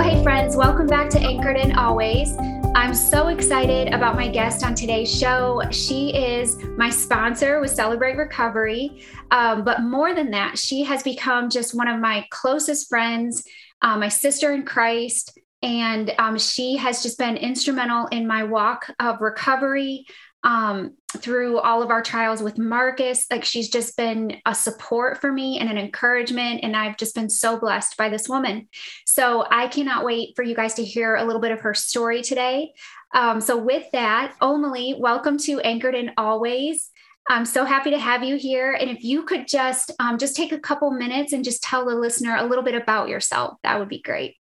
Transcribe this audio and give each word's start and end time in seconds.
Well, 0.00 0.08
hey, 0.08 0.22
friends, 0.22 0.56
welcome 0.56 0.86
back 0.86 1.10
to 1.10 1.20
Anchored 1.20 1.58
in 1.58 1.76
Always. 1.76 2.34
I'm 2.74 2.94
so 2.94 3.28
excited 3.28 3.92
about 3.92 4.16
my 4.16 4.28
guest 4.28 4.64
on 4.64 4.74
today's 4.74 5.14
show. 5.14 5.60
She 5.70 6.16
is 6.16 6.56
my 6.78 6.88
sponsor 6.88 7.60
with 7.60 7.70
Celebrate 7.70 8.16
Recovery. 8.16 9.04
Um, 9.30 9.62
but 9.62 9.82
more 9.82 10.14
than 10.14 10.30
that, 10.30 10.58
she 10.58 10.82
has 10.84 11.02
become 11.02 11.50
just 11.50 11.74
one 11.74 11.86
of 11.86 12.00
my 12.00 12.26
closest 12.30 12.88
friends, 12.88 13.46
uh, 13.82 13.98
my 13.98 14.08
sister 14.08 14.54
in 14.54 14.64
Christ. 14.64 15.38
And 15.62 16.12
um, 16.18 16.38
she 16.38 16.76
has 16.76 17.02
just 17.02 17.18
been 17.18 17.36
instrumental 17.36 18.06
in 18.06 18.26
my 18.26 18.44
walk 18.44 18.90
of 18.98 19.20
recovery, 19.20 20.06
um, 20.42 20.94
through 21.18 21.58
all 21.58 21.82
of 21.82 21.90
our 21.90 22.02
trials 22.02 22.42
with 22.42 22.58
Marcus. 22.58 23.26
Like 23.30 23.44
she's 23.44 23.68
just 23.68 23.96
been 23.96 24.40
a 24.46 24.54
support 24.54 25.20
for 25.20 25.30
me 25.30 25.58
and 25.58 25.68
an 25.68 25.78
encouragement. 25.78 26.60
And 26.62 26.76
I've 26.76 26.96
just 26.96 27.14
been 27.14 27.28
so 27.28 27.58
blessed 27.58 27.96
by 27.96 28.08
this 28.08 28.28
woman. 28.28 28.68
So 29.04 29.44
I 29.50 29.68
cannot 29.68 30.04
wait 30.04 30.34
for 30.36 30.42
you 30.42 30.54
guys 30.54 30.74
to 30.74 30.84
hear 30.84 31.16
a 31.16 31.24
little 31.24 31.40
bit 31.40 31.52
of 31.52 31.60
her 31.60 31.74
story 31.74 32.22
today. 32.22 32.72
Um, 33.14 33.40
so 33.40 33.56
with 33.56 33.90
that, 33.92 34.34
Omalie, 34.40 34.98
welcome 34.98 35.36
to 35.38 35.60
Anchored 35.60 35.94
in 35.94 36.12
Always. 36.16 36.90
I'm 37.28 37.44
so 37.44 37.64
happy 37.64 37.90
to 37.90 37.98
have 37.98 38.24
you 38.24 38.36
here. 38.36 38.72
And 38.72 38.88
if 38.88 39.04
you 39.04 39.24
could 39.24 39.46
just 39.46 39.92
um, 40.00 40.16
just 40.16 40.36
take 40.36 40.52
a 40.52 40.58
couple 40.58 40.90
minutes 40.90 41.32
and 41.32 41.44
just 41.44 41.62
tell 41.62 41.84
the 41.84 41.94
listener 41.94 42.36
a 42.36 42.46
little 42.46 42.64
bit 42.64 42.74
about 42.74 43.08
yourself, 43.08 43.58
that 43.62 43.78
would 43.78 43.88
be 43.88 44.00
great. 44.00 44.39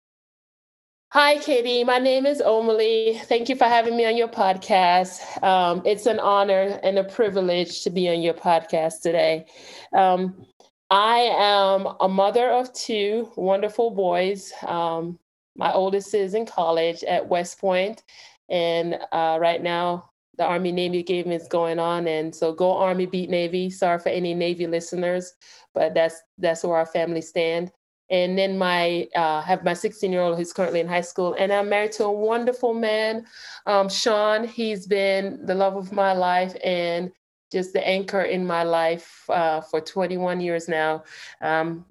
Hi, 1.11 1.37
Katie. 1.37 1.85
My 1.85 1.99
name 1.99 2.25
is 2.25 2.41
Omalie. 2.41 3.21
Thank 3.21 3.47
you 3.47 3.55
for 3.55 3.63
having 3.63 3.95
me 3.95 4.05
on 4.05 4.17
your 4.17 4.27
podcast. 4.27 5.41
Um, 5.41 5.81
it's 5.85 6.05
an 6.05 6.19
honor 6.19 6.81
and 6.83 6.99
a 6.99 7.03
privilege 7.05 7.81
to 7.83 7.89
be 7.89 8.09
on 8.09 8.21
your 8.21 8.33
podcast 8.33 9.01
today. 9.03 9.45
Um, 9.93 10.45
I 10.89 11.19
am 11.39 11.87
a 12.01 12.09
mother 12.09 12.49
of 12.49 12.73
two 12.73 13.31
wonderful 13.37 13.91
boys. 13.91 14.51
Um, 14.65 15.17
my 15.55 15.71
oldest 15.71 16.13
is 16.13 16.33
in 16.33 16.45
college 16.45 17.05
at 17.05 17.29
West 17.29 17.57
Point, 17.57 18.03
and 18.49 18.99
uh, 19.13 19.37
right 19.39 19.63
now 19.63 20.09
the 20.37 20.43
Army 20.43 20.73
Navy 20.73 21.03
game 21.03 21.31
is 21.31 21.47
going 21.47 21.79
on, 21.79 22.05
and 22.09 22.35
so 22.35 22.51
go 22.51 22.75
Army, 22.75 23.05
beat 23.05 23.29
Navy. 23.29 23.69
Sorry 23.69 23.97
for 23.97 24.09
any 24.09 24.33
Navy 24.33 24.67
listeners, 24.67 25.33
but 25.73 25.93
that's 25.93 26.21
that's 26.37 26.65
where 26.65 26.75
our 26.75 26.85
family 26.85 27.21
stand 27.21 27.71
and 28.09 28.37
then 28.37 28.57
my 28.57 29.07
uh, 29.15 29.41
have 29.41 29.63
my 29.63 29.73
16 29.73 30.11
year 30.11 30.21
old 30.21 30.37
who's 30.37 30.53
currently 30.53 30.79
in 30.79 30.87
high 30.87 31.01
school 31.01 31.35
and 31.39 31.51
i'm 31.51 31.69
married 31.69 31.91
to 31.93 32.05
a 32.05 32.11
wonderful 32.11 32.73
man. 32.73 33.25
Um, 33.65 33.89
sean 33.89 34.47
he's 34.47 34.87
been 34.87 35.45
the 35.45 35.55
love 35.55 35.75
of 35.75 35.91
my 35.91 36.13
life 36.13 36.55
and 36.63 37.11
just 37.51 37.73
the 37.73 37.85
anchor 37.87 38.21
in 38.21 38.45
my 38.45 38.63
life 38.63 39.23
uh, 39.29 39.61
for 39.61 39.79
21 39.79 40.41
years 40.41 40.67
now. 40.67 41.03
Um, 41.41 41.85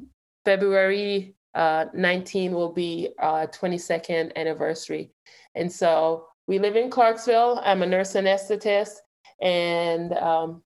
february 0.44 1.34
uh, 1.54 1.86
19 1.94 2.52
will 2.52 2.72
be 2.72 3.08
our 3.18 3.46
22nd 3.46 4.36
anniversary. 4.36 5.10
And 5.54 5.72
so 5.72 6.26
we 6.46 6.58
live 6.58 6.76
in 6.76 6.90
clarksville. 6.90 7.60
I'm 7.64 7.82
a 7.82 7.86
nurse 7.86 8.12
anesthetist 8.12 8.96
and 9.40 10.12
um, 10.14 10.62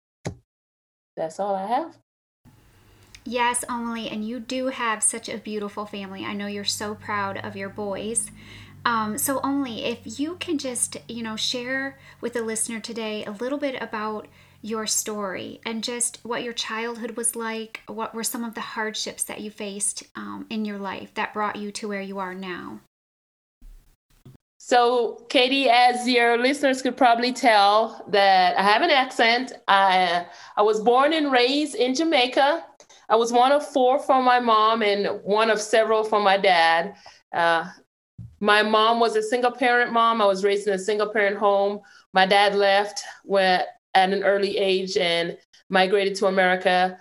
that's 1.16 1.40
all 1.40 1.54
i 1.54 1.66
have 1.66 1.96
Yes, 3.24 3.64
Emily, 3.68 4.08
and 4.08 4.26
you 4.26 4.40
do 4.40 4.68
have 4.68 5.02
such 5.02 5.28
a 5.28 5.38
beautiful 5.38 5.86
family. 5.86 6.24
I 6.24 6.32
know 6.32 6.46
you're 6.46 6.64
so 6.64 6.94
proud 6.94 7.38
of 7.38 7.56
your 7.56 7.68
boys. 7.68 8.30
Um, 8.84 9.18
so, 9.18 9.40
only 9.44 9.84
if 9.84 10.18
you 10.18 10.36
can 10.36 10.56
just, 10.56 10.96
you 11.06 11.22
know, 11.22 11.36
share 11.36 11.98
with 12.22 12.32
the 12.32 12.42
listener 12.42 12.80
today 12.80 13.24
a 13.24 13.30
little 13.30 13.58
bit 13.58 13.80
about 13.80 14.26
your 14.62 14.86
story 14.86 15.60
and 15.64 15.84
just 15.84 16.18
what 16.22 16.42
your 16.42 16.52
childhood 16.52 17.12
was 17.12 17.36
like. 17.36 17.80
What 17.86 18.14
were 18.14 18.24
some 18.24 18.44
of 18.44 18.54
the 18.54 18.60
hardships 18.60 19.24
that 19.24 19.40
you 19.40 19.50
faced 19.50 20.04
um, 20.16 20.46
in 20.50 20.64
your 20.64 20.78
life 20.78 21.12
that 21.14 21.34
brought 21.34 21.56
you 21.56 21.70
to 21.72 21.88
where 21.88 22.02
you 22.02 22.18
are 22.18 22.34
now? 22.34 22.80
So, 24.58 25.26
Katie, 25.30 25.68
as 25.70 26.06
your 26.06 26.36
listeners 26.38 26.82
could 26.82 26.96
probably 26.96 27.32
tell, 27.32 28.04
that 28.08 28.58
I 28.58 28.62
have 28.62 28.82
an 28.82 28.90
accent. 28.90 29.52
I 29.66 30.26
I 30.56 30.62
was 30.62 30.80
born 30.80 31.12
and 31.12 31.32
raised 31.32 31.74
in 31.74 31.94
Jamaica. 31.94 32.64
I 33.10 33.16
was 33.16 33.32
one 33.32 33.50
of 33.50 33.66
four 33.66 33.98
from 33.98 34.24
my 34.24 34.38
mom 34.38 34.82
and 34.82 35.20
one 35.24 35.50
of 35.50 35.60
several 35.60 36.04
from 36.04 36.22
my 36.22 36.36
dad. 36.36 36.94
Uh, 37.34 37.68
my 38.38 38.62
mom 38.62 39.00
was 39.00 39.16
a 39.16 39.22
single 39.22 39.50
parent 39.50 39.92
mom. 39.92 40.22
I 40.22 40.26
was 40.26 40.44
raised 40.44 40.68
in 40.68 40.74
a 40.74 40.78
single 40.78 41.08
parent 41.08 41.36
home. 41.36 41.80
My 42.14 42.24
dad 42.24 42.54
left 42.54 43.02
when, 43.24 43.62
at 43.94 44.12
an 44.12 44.22
early 44.22 44.56
age 44.56 44.96
and 44.96 45.36
migrated 45.68 46.14
to 46.16 46.26
America. 46.26 46.96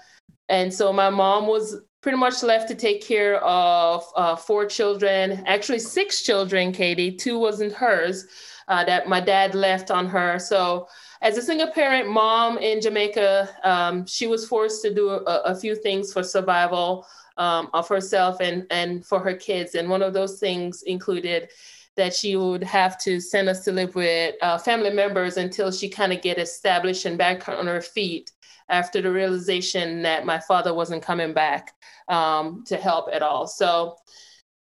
And 0.49 0.73
so 0.73 0.91
my 0.91 1.11
mom 1.11 1.45
was 1.45 1.77
pretty 2.01 2.17
much 2.17 2.41
left 2.41 2.67
to 2.69 2.75
take 2.75 3.03
care 3.03 3.37
of 3.43 4.03
uh, 4.15 4.35
four 4.35 4.65
children, 4.65 5.43
actually 5.45 5.79
six 5.79 6.23
children, 6.23 6.71
Katie. 6.71 7.15
Two 7.15 7.37
wasn't 7.37 7.73
hers 7.73 8.25
uh, 8.67 8.83
that 8.85 9.07
my 9.07 9.19
dad 9.19 9.53
left 9.53 9.91
on 9.91 10.07
her. 10.07 10.39
So 10.39 10.87
as 11.21 11.37
a 11.37 11.41
single 11.41 11.71
parent 11.71 12.09
mom 12.09 12.57
in 12.57 12.79
Jamaica, 12.81 13.49
um, 13.63 14.05
she 14.05 14.27
was 14.27 14.47
forced 14.47 14.81
to 14.83 14.93
do 14.93 15.09
a, 15.09 15.41
a 15.45 15.55
few 15.55 15.75
things 15.75 16.13
for 16.13 16.23
survival 16.23 17.05
um, 17.37 17.69
of 17.73 17.87
herself 17.87 18.39
and, 18.39 18.65
and 18.69 19.05
for 19.05 19.19
her 19.19 19.33
kids. 19.33 19.75
And 19.75 19.89
one 19.89 20.01
of 20.01 20.13
those 20.13 20.39
things 20.39 20.83
included 20.83 21.49
that 21.97 22.13
she 22.15 22.37
would 22.37 22.63
have 22.63 22.97
to 22.99 23.19
send 23.19 23.49
us 23.49 23.63
to 23.65 23.71
live 23.71 23.95
with 23.95 24.35
uh, 24.41 24.57
family 24.57 24.91
members 24.91 25.35
until 25.37 25.71
she 25.71 25.89
kind 25.89 26.13
of 26.13 26.21
get 26.21 26.37
established 26.37 27.05
and 27.05 27.17
back 27.17 27.49
on 27.49 27.67
her 27.67 27.81
feet 27.81 28.31
after 28.69 29.01
the 29.01 29.11
realization 29.11 30.01
that 30.03 30.25
my 30.25 30.39
father 30.39 30.73
wasn't 30.73 31.03
coming 31.03 31.33
back 31.33 31.73
um, 32.07 32.63
to 32.67 32.77
help 32.77 33.09
at 33.11 33.21
all. 33.21 33.47
So 33.47 33.97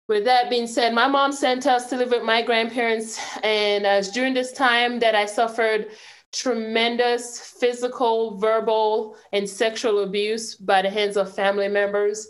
with 0.08 0.24
that 0.24 0.50
being 0.50 0.66
said, 0.66 0.92
my 0.92 1.06
mom 1.06 1.32
sent 1.32 1.66
us 1.66 1.88
to 1.88 1.96
live 1.96 2.10
with 2.10 2.24
my 2.24 2.42
grandparents. 2.42 3.18
And 3.42 3.86
uh, 3.86 4.02
during 4.12 4.34
this 4.34 4.52
time 4.52 4.98
that 4.98 5.14
I 5.14 5.24
suffered 5.24 5.88
tremendous 6.32 7.38
physical, 7.38 8.38
verbal, 8.38 9.16
and 9.32 9.48
sexual 9.48 10.02
abuse 10.02 10.54
by 10.54 10.82
the 10.82 10.90
hands 10.90 11.16
of 11.16 11.34
family 11.34 11.68
members. 11.68 12.28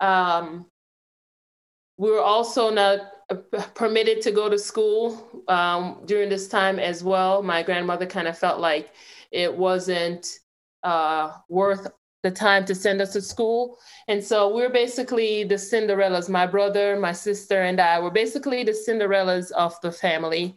Um, 0.00 0.66
we 1.96 2.10
were 2.10 2.22
also 2.22 2.70
not 2.70 3.00
uh, 3.30 3.36
permitted 3.74 4.22
to 4.22 4.32
go 4.32 4.48
to 4.48 4.58
school 4.58 5.44
um, 5.48 6.02
during 6.06 6.28
this 6.28 6.48
time 6.48 6.78
as 6.78 7.02
well. 7.04 7.42
My 7.42 7.62
grandmother 7.62 8.06
kind 8.06 8.28
of 8.28 8.38
felt 8.38 8.60
like 8.60 8.90
it 9.30 9.54
wasn't 9.54 10.38
uh, 10.82 11.32
worth 11.48 11.86
the 12.22 12.30
time 12.30 12.64
to 12.64 12.74
send 12.74 13.00
us 13.00 13.12
to 13.12 13.22
school. 13.22 13.78
And 14.08 14.22
so 14.22 14.52
we're 14.52 14.70
basically 14.70 15.44
the 15.44 15.54
Cinderellas. 15.54 16.28
My 16.28 16.46
brother, 16.46 16.98
my 16.98 17.12
sister, 17.12 17.62
and 17.62 17.80
I 17.80 18.00
were 18.00 18.10
basically 18.10 18.64
the 18.64 18.72
Cinderellas 18.72 19.52
of 19.52 19.80
the 19.82 19.92
family 19.92 20.56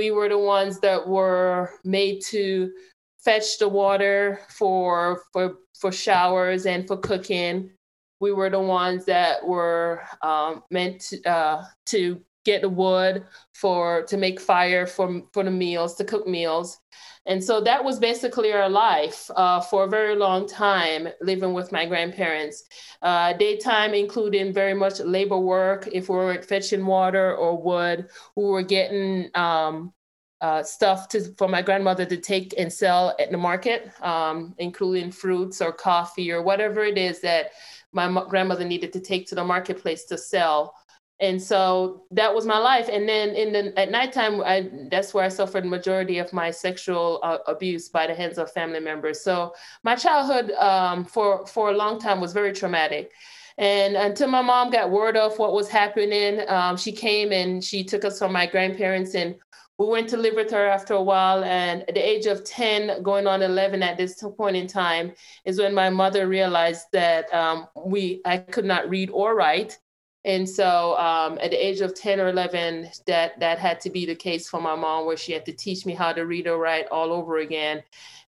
we 0.00 0.10
were 0.10 0.30
the 0.30 0.38
ones 0.38 0.80
that 0.80 1.06
were 1.06 1.74
made 1.84 2.22
to 2.24 2.72
fetch 3.18 3.58
the 3.58 3.68
water 3.68 4.40
for 4.48 5.22
for 5.30 5.56
for 5.78 5.92
showers 5.92 6.64
and 6.64 6.88
for 6.88 6.96
cooking. 6.96 7.70
We 8.18 8.32
were 8.32 8.48
the 8.48 8.60
ones 8.60 9.04
that 9.04 9.46
were 9.46 10.02
um, 10.22 10.62
meant 10.70 11.02
to, 11.08 11.22
uh, 11.30 11.64
to 11.92 12.18
get 12.44 12.62
the 12.62 12.68
wood 12.68 13.24
for 13.54 14.02
to 14.04 14.16
make 14.16 14.40
fire 14.40 14.86
for 14.86 15.22
for 15.32 15.44
the 15.44 15.50
meals 15.50 15.94
to 15.96 16.04
cook 16.04 16.26
meals. 16.26 16.78
And 17.26 17.44
so 17.44 17.60
that 17.60 17.84
was 17.84 17.98
basically 17.98 18.52
our 18.52 18.68
life 18.68 19.30
uh, 19.36 19.60
for 19.60 19.84
a 19.84 19.88
very 19.88 20.16
long 20.16 20.48
time 20.48 21.08
living 21.20 21.52
with 21.52 21.70
my 21.70 21.84
grandparents. 21.84 22.64
Uh, 23.02 23.34
daytime 23.34 23.94
including 23.94 24.52
very 24.52 24.74
much 24.74 25.00
labor 25.00 25.38
work. 25.38 25.88
If 25.92 26.08
we 26.08 26.16
were 26.16 26.42
fetching 26.42 26.86
water 26.86 27.34
or 27.36 27.60
wood 27.60 28.08
we 28.36 28.44
were 28.44 28.62
getting 28.62 29.30
um, 29.34 29.92
uh, 30.40 30.62
stuff 30.62 31.08
to, 31.08 31.34
for 31.36 31.48
my 31.48 31.60
grandmother 31.60 32.06
to 32.06 32.16
take 32.16 32.54
and 32.56 32.72
sell 32.72 33.14
at 33.20 33.30
the 33.30 33.36
market 33.36 33.92
um, 34.02 34.54
including 34.58 35.10
fruits 35.10 35.60
or 35.60 35.70
coffee 35.72 36.32
or 36.32 36.42
whatever 36.42 36.82
it 36.82 36.96
is 36.96 37.20
that 37.20 37.50
my 37.92 38.24
grandmother 38.28 38.64
needed 38.64 38.92
to 38.92 39.00
take 39.00 39.26
to 39.28 39.34
the 39.34 39.44
marketplace 39.44 40.04
to 40.04 40.16
sell 40.16 40.74
and 41.20 41.40
so 41.40 42.04
that 42.10 42.34
was 42.34 42.46
my 42.46 42.58
life. 42.58 42.88
And 42.90 43.06
then 43.08 43.30
in 43.30 43.52
the 43.52 43.78
at 43.78 43.90
nighttime 43.90 44.40
I, 44.40 44.70
that's 44.90 45.12
where 45.12 45.24
i 45.24 45.28
suffered 45.28 45.66
majority 45.66 46.18
of 46.18 46.32
my 46.32 46.50
sexual 46.50 47.20
uh, 47.22 47.38
abuse 47.46 47.88
by 47.90 48.06
the 48.06 48.14
hands 48.14 48.38
of 48.38 48.50
family 48.52 48.80
members. 48.80 49.20
So 49.20 49.54
my 49.84 49.96
childhood 49.96 50.52
um, 50.52 51.04
for 51.04 51.46
for 51.46 51.70
a 51.70 51.76
long 51.76 52.00
time 52.00 52.20
was 52.20 52.32
very 52.32 52.52
traumatic. 52.52 53.12
And 53.58 53.96
until 53.96 54.28
my 54.28 54.40
mom 54.40 54.70
got 54.70 54.90
word 54.90 55.18
of 55.18 55.38
what 55.38 55.52
was 55.52 55.68
happening 55.68 56.40
um, 56.48 56.76
she 56.78 56.92
came 56.92 57.32
and 57.32 57.62
she 57.62 57.84
took 57.84 58.04
us 58.04 58.18
from 58.18 58.32
my 58.32 58.46
grandparents 58.46 59.14
and 59.14 59.36
we 59.76 59.86
went 59.86 60.08
to 60.10 60.18
live 60.18 60.34
with 60.34 60.50
her 60.50 60.66
after 60.66 60.92
a 60.94 61.02
while. 61.02 61.42
And 61.42 61.82
at 61.88 61.94
the 61.94 62.06
age 62.06 62.26
of 62.26 62.44
10 62.44 63.02
going 63.02 63.26
on 63.26 63.42
11 63.42 63.82
at 63.82 63.96
this 63.96 64.22
point 64.36 64.56
in 64.56 64.66
time 64.66 65.12
is 65.44 65.58
when 65.58 65.74
my 65.74 65.90
mother 65.90 66.28
realized 66.28 66.86
that 66.92 67.32
um, 67.34 67.66
we 67.76 68.22
i 68.24 68.38
could 68.38 68.64
not 68.64 68.88
read 68.88 69.10
or 69.10 69.34
write 69.34 69.78
and 70.24 70.48
so 70.48 70.98
um, 70.98 71.38
at 71.40 71.50
the 71.50 71.66
age 71.66 71.80
of 71.80 71.94
10 71.94 72.20
or 72.20 72.28
11, 72.28 72.88
that, 73.06 73.40
that 73.40 73.58
had 73.58 73.80
to 73.80 73.90
be 73.90 74.04
the 74.04 74.14
case 74.14 74.48
for 74.48 74.60
my 74.60 74.76
mom, 74.76 75.06
where 75.06 75.16
she 75.16 75.32
had 75.32 75.46
to 75.46 75.52
teach 75.52 75.86
me 75.86 75.94
how 75.94 76.12
to 76.12 76.26
read 76.26 76.46
or 76.46 76.58
write 76.58 76.86
all 76.90 77.12
over 77.12 77.38
again. 77.38 77.82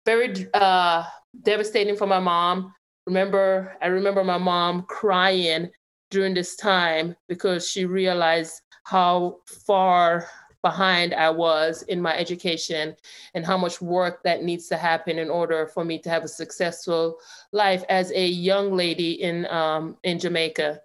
Very 0.05 0.47
uh, 0.55 1.03
devastating 1.43 1.95
for 1.95 2.07
my 2.07 2.19
mom. 2.19 2.73
Remember, 3.05 3.77
I 3.81 3.87
remember 3.87 4.23
my 4.23 4.39
mom 4.39 4.83
crying 4.83 5.69
during 6.09 6.33
this 6.33 6.55
time 6.55 7.15
because 7.27 7.69
she 7.69 7.85
realized 7.85 8.61
how 8.85 9.37
far 9.65 10.27
behind 10.63 11.13
I 11.13 11.29
was 11.29 11.83
in 11.83 12.01
my 12.01 12.15
education 12.17 12.95
and 13.33 13.45
how 13.45 13.57
much 13.57 13.81
work 13.81 14.23
that 14.23 14.43
needs 14.43 14.67
to 14.69 14.77
happen 14.77 15.19
in 15.19 15.29
order 15.29 15.67
for 15.67 15.83
me 15.83 15.99
to 15.99 16.09
have 16.09 16.23
a 16.23 16.27
successful 16.27 17.17
life 17.51 17.83
as 17.89 18.11
a 18.11 18.25
young 18.25 18.75
lady 18.75 19.21
in 19.21 19.45
um, 19.47 19.97
in 20.03 20.19
Jamaica 20.19 20.79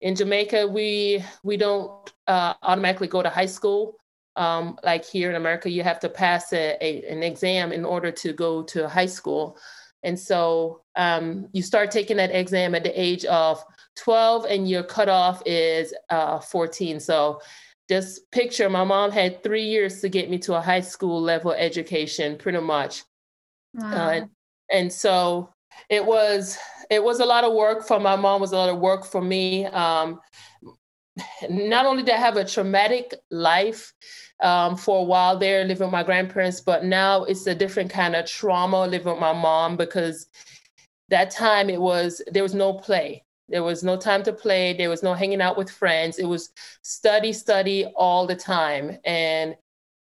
in 0.00 0.14
Jamaica, 0.14 0.66
we 0.66 1.24
we 1.42 1.56
don't 1.56 2.12
uh, 2.26 2.54
automatically 2.62 3.08
go 3.08 3.22
to 3.22 3.30
high 3.30 3.46
school. 3.46 3.96
Um, 4.36 4.78
like 4.84 5.04
here 5.04 5.30
in 5.30 5.36
America, 5.36 5.70
you 5.70 5.82
have 5.82 5.98
to 6.00 6.10
pass 6.10 6.52
a, 6.52 6.76
a, 6.82 7.02
an 7.10 7.22
exam 7.22 7.72
in 7.72 7.86
order 7.86 8.10
to 8.12 8.34
go 8.34 8.62
to 8.64 8.86
high 8.86 9.06
school. 9.06 9.56
And 10.02 10.18
so 10.18 10.82
um, 10.94 11.48
you 11.52 11.62
start 11.62 11.90
taking 11.90 12.18
that 12.18 12.30
exam 12.30 12.74
at 12.74 12.84
the 12.84 13.00
age 13.00 13.24
of 13.24 13.64
12, 13.96 14.44
and 14.44 14.68
your 14.68 14.82
cutoff 14.82 15.42
is 15.46 15.94
uh, 16.10 16.38
14. 16.38 17.00
So 17.00 17.40
just 17.88 18.30
picture 18.30 18.68
my 18.68 18.84
mom 18.84 19.10
had 19.10 19.42
three 19.42 19.64
years 19.64 20.00
to 20.02 20.08
get 20.08 20.28
me 20.28 20.38
to 20.40 20.54
a 20.54 20.60
high 20.60 20.82
school 20.82 21.20
level 21.20 21.52
education, 21.52 22.36
pretty 22.36 22.60
much. 22.60 23.04
Wow. 23.72 23.92
Uh, 23.92 24.10
and, 24.10 24.30
and 24.70 24.92
so 24.92 25.54
it 25.88 26.04
was 26.04 26.58
it 26.90 27.02
was 27.02 27.20
a 27.20 27.24
lot 27.24 27.44
of 27.44 27.52
work 27.52 27.86
for 27.86 27.98
my 27.98 28.16
mom 28.16 28.40
was 28.40 28.52
a 28.52 28.56
lot 28.56 28.68
of 28.68 28.78
work 28.78 29.04
for 29.04 29.20
me. 29.20 29.66
Um, 29.66 30.20
not 31.48 31.86
only 31.86 32.02
did 32.02 32.14
i 32.14 32.18
have 32.18 32.36
a 32.36 32.44
traumatic 32.44 33.14
life 33.30 33.94
um, 34.42 34.76
for 34.76 35.00
a 35.00 35.02
while 35.02 35.38
there 35.38 35.64
living 35.64 35.86
with 35.86 35.92
my 35.92 36.02
grandparents 36.02 36.60
but 36.60 36.84
now 36.84 37.24
it's 37.24 37.46
a 37.46 37.54
different 37.54 37.90
kind 37.90 38.14
of 38.14 38.26
trauma 38.26 38.86
living 38.86 39.10
with 39.10 39.18
my 39.18 39.32
mom 39.32 39.78
because 39.78 40.28
that 41.08 41.30
time 41.30 41.70
it 41.70 41.80
was 41.80 42.22
there 42.30 42.42
was 42.42 42.54
no 42.54 42.72
play. 42.72 43.24
There 43.48 43.62
was 43.62 43.84
no 43.84 43.96
time 43.96 44.22
to 44.24 44.32
play. 44.32 44.72
There 44.72 44.90
was 44.90 45.02
no 45.02 45.14
hanging 45.14 45.40
out 45.40 45.56
with 45.56 45.70
friends. 45.70 46.18
It 46.18 46.26
was 46.26 46.50
study 46.82 47.32
study 47.32 47.86
all 47.96 48.26
the 48.26 48.36
time. 48.36 48.98
And 49.04 49.56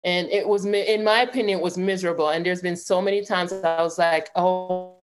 and 0.05 0.29
it 0.29 0.47
was 0.47 0.65
in 0.67 1.03
my 1.03 1.23
opinion 1.23 1.59
it 1.59 1.63
was 1.63 1.79
miserable. 1.79 2.29
And 2.29 2.45
there's 2.47 2.63
been 2.63 2.77
so 2.77 3.01
many 3.03 3.25
times 3.25 3.53
i 3.53 3.83
was 3.83 3.99
like 3.99 4.31
oh 4.37 4.99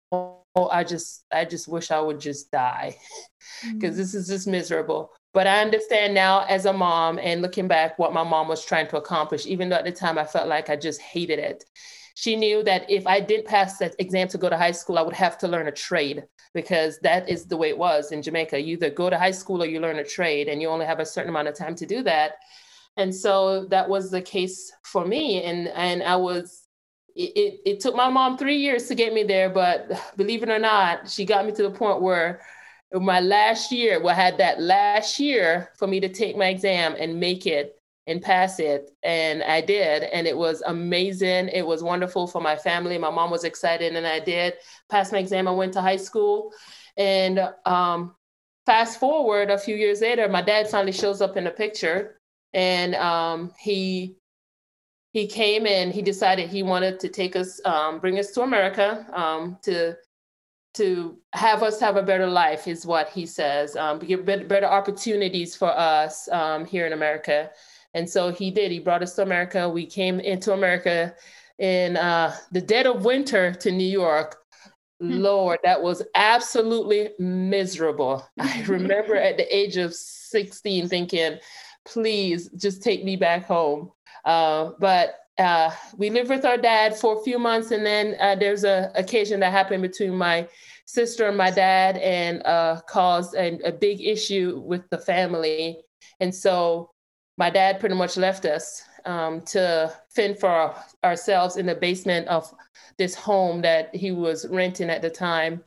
oh, 0.56 0.68
I 0.68 0.84
just, 0.84 1.24
I 1.32 1.44
just 1.44 1.68
wish 1.68 1.90
I 1.90 2.00
would 2.00 2.18
just 2.18 2.50
die 2.50 2.96
because 3.74 3.90
mm-hmm. 3.90 3.98
this 3.98 4.14
is 4.14 4.28
just 4.28 4.48
miserable. 4.48 5.12
But 5.32 5.46
I 5.46 5.60
understand 5.60 6.14
now 6.14 6.46
as 6.46 6.64
a 6.64 6.72
mom 6.72 7.18
and 7.18 7.42
looking 7.42 7.68
back 7.68 7.98
what 7.98 8.14
my 8.14 8.24
mom 8.24 8.48
was 8.48 8.64
trying 8.64 8.88
to 8.88 8.96
accomplish, 8.96 9.46
even 9.46 9.68
though 9.68 9.76
at 9.76 9.84
the 9.84 9.92
time 9.92 10.18
I 10.18 10.24
felt 10.24 10.48
like 10.48 10.70
I 10.70 10.76
just 10.76 11.00
hated 11.00 11.38
it. 11.38 11.64
She 12.14 12.34
knew 12.34 12.62
that 12.62 12.90
if 12.90 13.06
I 13.06 13.20
didn't 13.20 13.46
pass 13.46 13.76
that 13.76 13.94
exam 13.98 14.28
to 14.28 14.38
go 14.38 14.48
to 14.48 14.56
high 14.56 14.72
school, 14.72 14.96
I 14.96 15.02
would 15.02 15.14
have 15.14 15.36
to 15.38 15.48
learn 15.48 15.68
a 15.68 15.72
trade 15.72 16.24
because 16.54 16.98
that 17.00 17.28
is 17.28 17.44
the 17.44 17.58
way 17.58 17.68
it 17.68 17.76
was 17.76 18.12
in 18.12 18.22
Jamaica. 18.22 18.58
You 18.58 18.72
either 18.72 18.88
go 18.88 19.10
to 19.10 19.18
high 19.18 19.30
school 19.32 19.62
or 19.62 19.66
you 19.66 19.78
learn 19.78 19.98
a 19.98 20.04
trade, 20.04 20.48
and 20.48 20.62
you 20.62 20.68
only 20.68 20.86
have 20.86 21.00
a 21.00 21.04
certain 21.04 21.28
amount 21.28 21.48
of 21.48 21.54
time 21.54 21.74
to 21.74 21.84
do 21.84 22.02
that. 22.04 22.36
And 22.96 23.14
so 23.14 23.66
that 23.66 23.90
was 23.90 24.10
the 24.10 24.22
case 24.22 24.72
for 24.84 25.04
me. 25.04 25.42
And 25.42 25.68
and 25.68 26.02
I 26.02 26.16
was 26.16 26.65
it, 27.16 27.60
it, 27.64 27.80
took 27.80 27.96
my 27.96 28.10
mom 28.10 28.36
three 28.36 28.58
years 28.58 28.88
to 28.88 28.94
get 28.94 29.14
me 29.14 29.22
there, 29.22 29.48
but 29.48 29.90
believe 30.16 30.42
it 30.42 30.50
or 30.50 30.58
not, 30.58 31.08
she 31.08 31.24
got 31.24 31.46
me 31.46 31.52
to 31.52 31.62
the 31.62 31.70
point 31.70 32.02
where 32.02 32.42
my 32.92 33.20
last 33.20 33.72
year, 33.72 34.00
well, 34.00 34.14
I 34.14 34.20
had 34.20 34.38
that 34.38 34.60
last 34.60 35.18
year 35.18 35.70
for 35.76 35.86
me 35.86 36.00
to 36.00 36.08
take 36.08 36.36
my 36.36 36.48
exam 36.48 36.94
and 36.98 37.18
make 37.18 37.46
it 37.46 37.80
and 38.06 38.22
pass 38.22 38.60
it. 38.60 38.90
And 39.02 39.42
I 39.42 39.60
did. 39.60 40.04
And 40.04 40.26
it 40.26 40.36
was 40.36 40.62
amazing. 40.66 41.48
It 41.48 41.66
was 41.66 41.82
wonderful 41.82 42.26
for 42.26 42.40
my 42.40 42.56
family. 42.56 42.98
My 42.98 43.10
mom 43.10 43.30
was 43.30 43.44
excited, 43.44 43.96
and 43.96 44.06
I 44.06 44.20
did 44.20 44.54
pass 44.88 45.10
my 45.10 45.18
exam. 45.18 45.48
I 45.48 45.52
went 45.52 45.72
to 45.72 45.80
high 45.80 45.96
school. 45.96 46.52
And 46.96 47.40
um, 47.64 48.14
fast 48.64 49.00
forward 49.00 49.50
a 49.50 49.58
few 49.58 49.74
years 49.74 50.00
later, 50.00 50.28
my 50.28 50.42
dad 50.42 50.68
finally 50.68 50.92
shows 50.92 51.20
up 51.20 51.36
in 51.36 51.44
the 51.44 51.50
picture. 51.50 52.20
And 52.52 52.94
um, 52.94 53.52
he 53.58 54.16
he 55.16 55.26
came 55.26 55.66
and 55.66 55.94
he 55.94 56.02
decided 56.02 56.50
he 56.50 56.62
wanted 56.62 57.00
to 57.00 57.08
take 57.08 57.36
us, 57.36 57.58
um, 57.64 57.98
bring 58.00 58.18
us 58.18 58.32
to 58.32 58.42
America 58.42 59.06
um, 59.14 59.56
to 59.62 59.96
to 60.74 61.16
have 61.32 61.62
us 61.62 61.80
have 61.80 61.96
a 61.96 62.02
better 62.02 62.26
life 62.26 62.68
is 62.68 62.84
what 62.84 63.08
he 63.08 63.24
says. 63.24 63.76
Um, 63.76 63.98
give 63.98 64.26
better 64.26 64.66
opportunities 64.66 65.56
for 65.56 65.70
us 65.70 66.28
um, 66.28 66.66
here 66.66 66.86
in 66.86 66.92
America, 66.92 67.50
and 67.94 68.06
so 68.06 68.30
he 68.30 68.50
did. 68.50 68.70
He 68.70 68.78
brought 68.78 69.02
us 69.02 69.14
to 69.14 69.22
America. 69.22 69.66
We 69.66 69.86
came 69.86 70.20
into 70.20 70.52
America 70.52 71.14
in 71.58 71.96
uh, 71.96 72.36
the 72.52 72.60
dead 72.60 72.86
of 72.86 73.06
winter 73.06 73.54
to 73.54 73.72
New 73.72 73.88
York. 73.88 74.36
Hmm. 75.00 75.12
Lord, 75.22 75.60
that 75.64 75.82
was 75.82 76.02
absolutely 76.14 77.08
miserable. 77.18 78.22
I 78.38 78.64
remember 78.68 79.16
at 79.16 79.38
the 79.38 79.56
age 79.56 79.78
of 79.78 79.94
16 79.94 80.90
thinking, 80.90 81.38
please 81.86 82.50
just 82.50 82.82
take 82.82 83.02
me 83.02 83.16
back 83.16 83.46
home. 83.46 83.92
Uh, 84.26 84.72
but 84.80 85.20
uh, 85.38 85.70
we 85.96 86.10
lived 86.10 86.28
with 86.28 86.44
our 86.44 86.56
dad 86.56 86.96
for 86.96 87.18
a 87.18 87.22
few 87.22 87.38
months, 87.38 87.70
and 87.70 87.86
then 87.86 88.16
uh, 88.20 88.34
there's 88.34 88.64
a 88.64 88.90
occasion 88.94 89.40
that 89.40 89.52
happened 89.52 89.82
between 89.82 90.14
my 90.14 90.48
sister 90.86 91.28
and 91.28 91.36
my 91.36 91.50
dad, 91.50 91.96
and 91.98 92.44
uh, 92.44 92.80
caused 92.88 93.34
a, 93.34 93.58
a, 93.64 93.72
big 93.72 94.00
issue 94.00 94.62
with 94.64 94.88
the 94.90 94.98
family. 94.98 95.78
And 96.20 96.34
so 96.34 96.90
my 97.36 97.50
dad 97.50 97.80
pretty 97.80 97.94
much 97.94 98.16
left 98.16 98.46
us 98.46 98.82
um, 99.04 99.42
to 99.42 99.92
fend 100.10 100.38
for 100.38 100.48
our, 100.48 100.84
ourselves 101.04 101.56
in 101.56 101.66
the 101.66 101.74
basement 101.74 102.28
of 102.28 102.52
this 102.98 103.14
home 103.14 103.62
that 103.62 103.94
he 103.94 104.10
was 104.10 104.46
renting 104.48 104.90
at 104.90 105.02
the 105.02 105.10
time. 105.10 105.62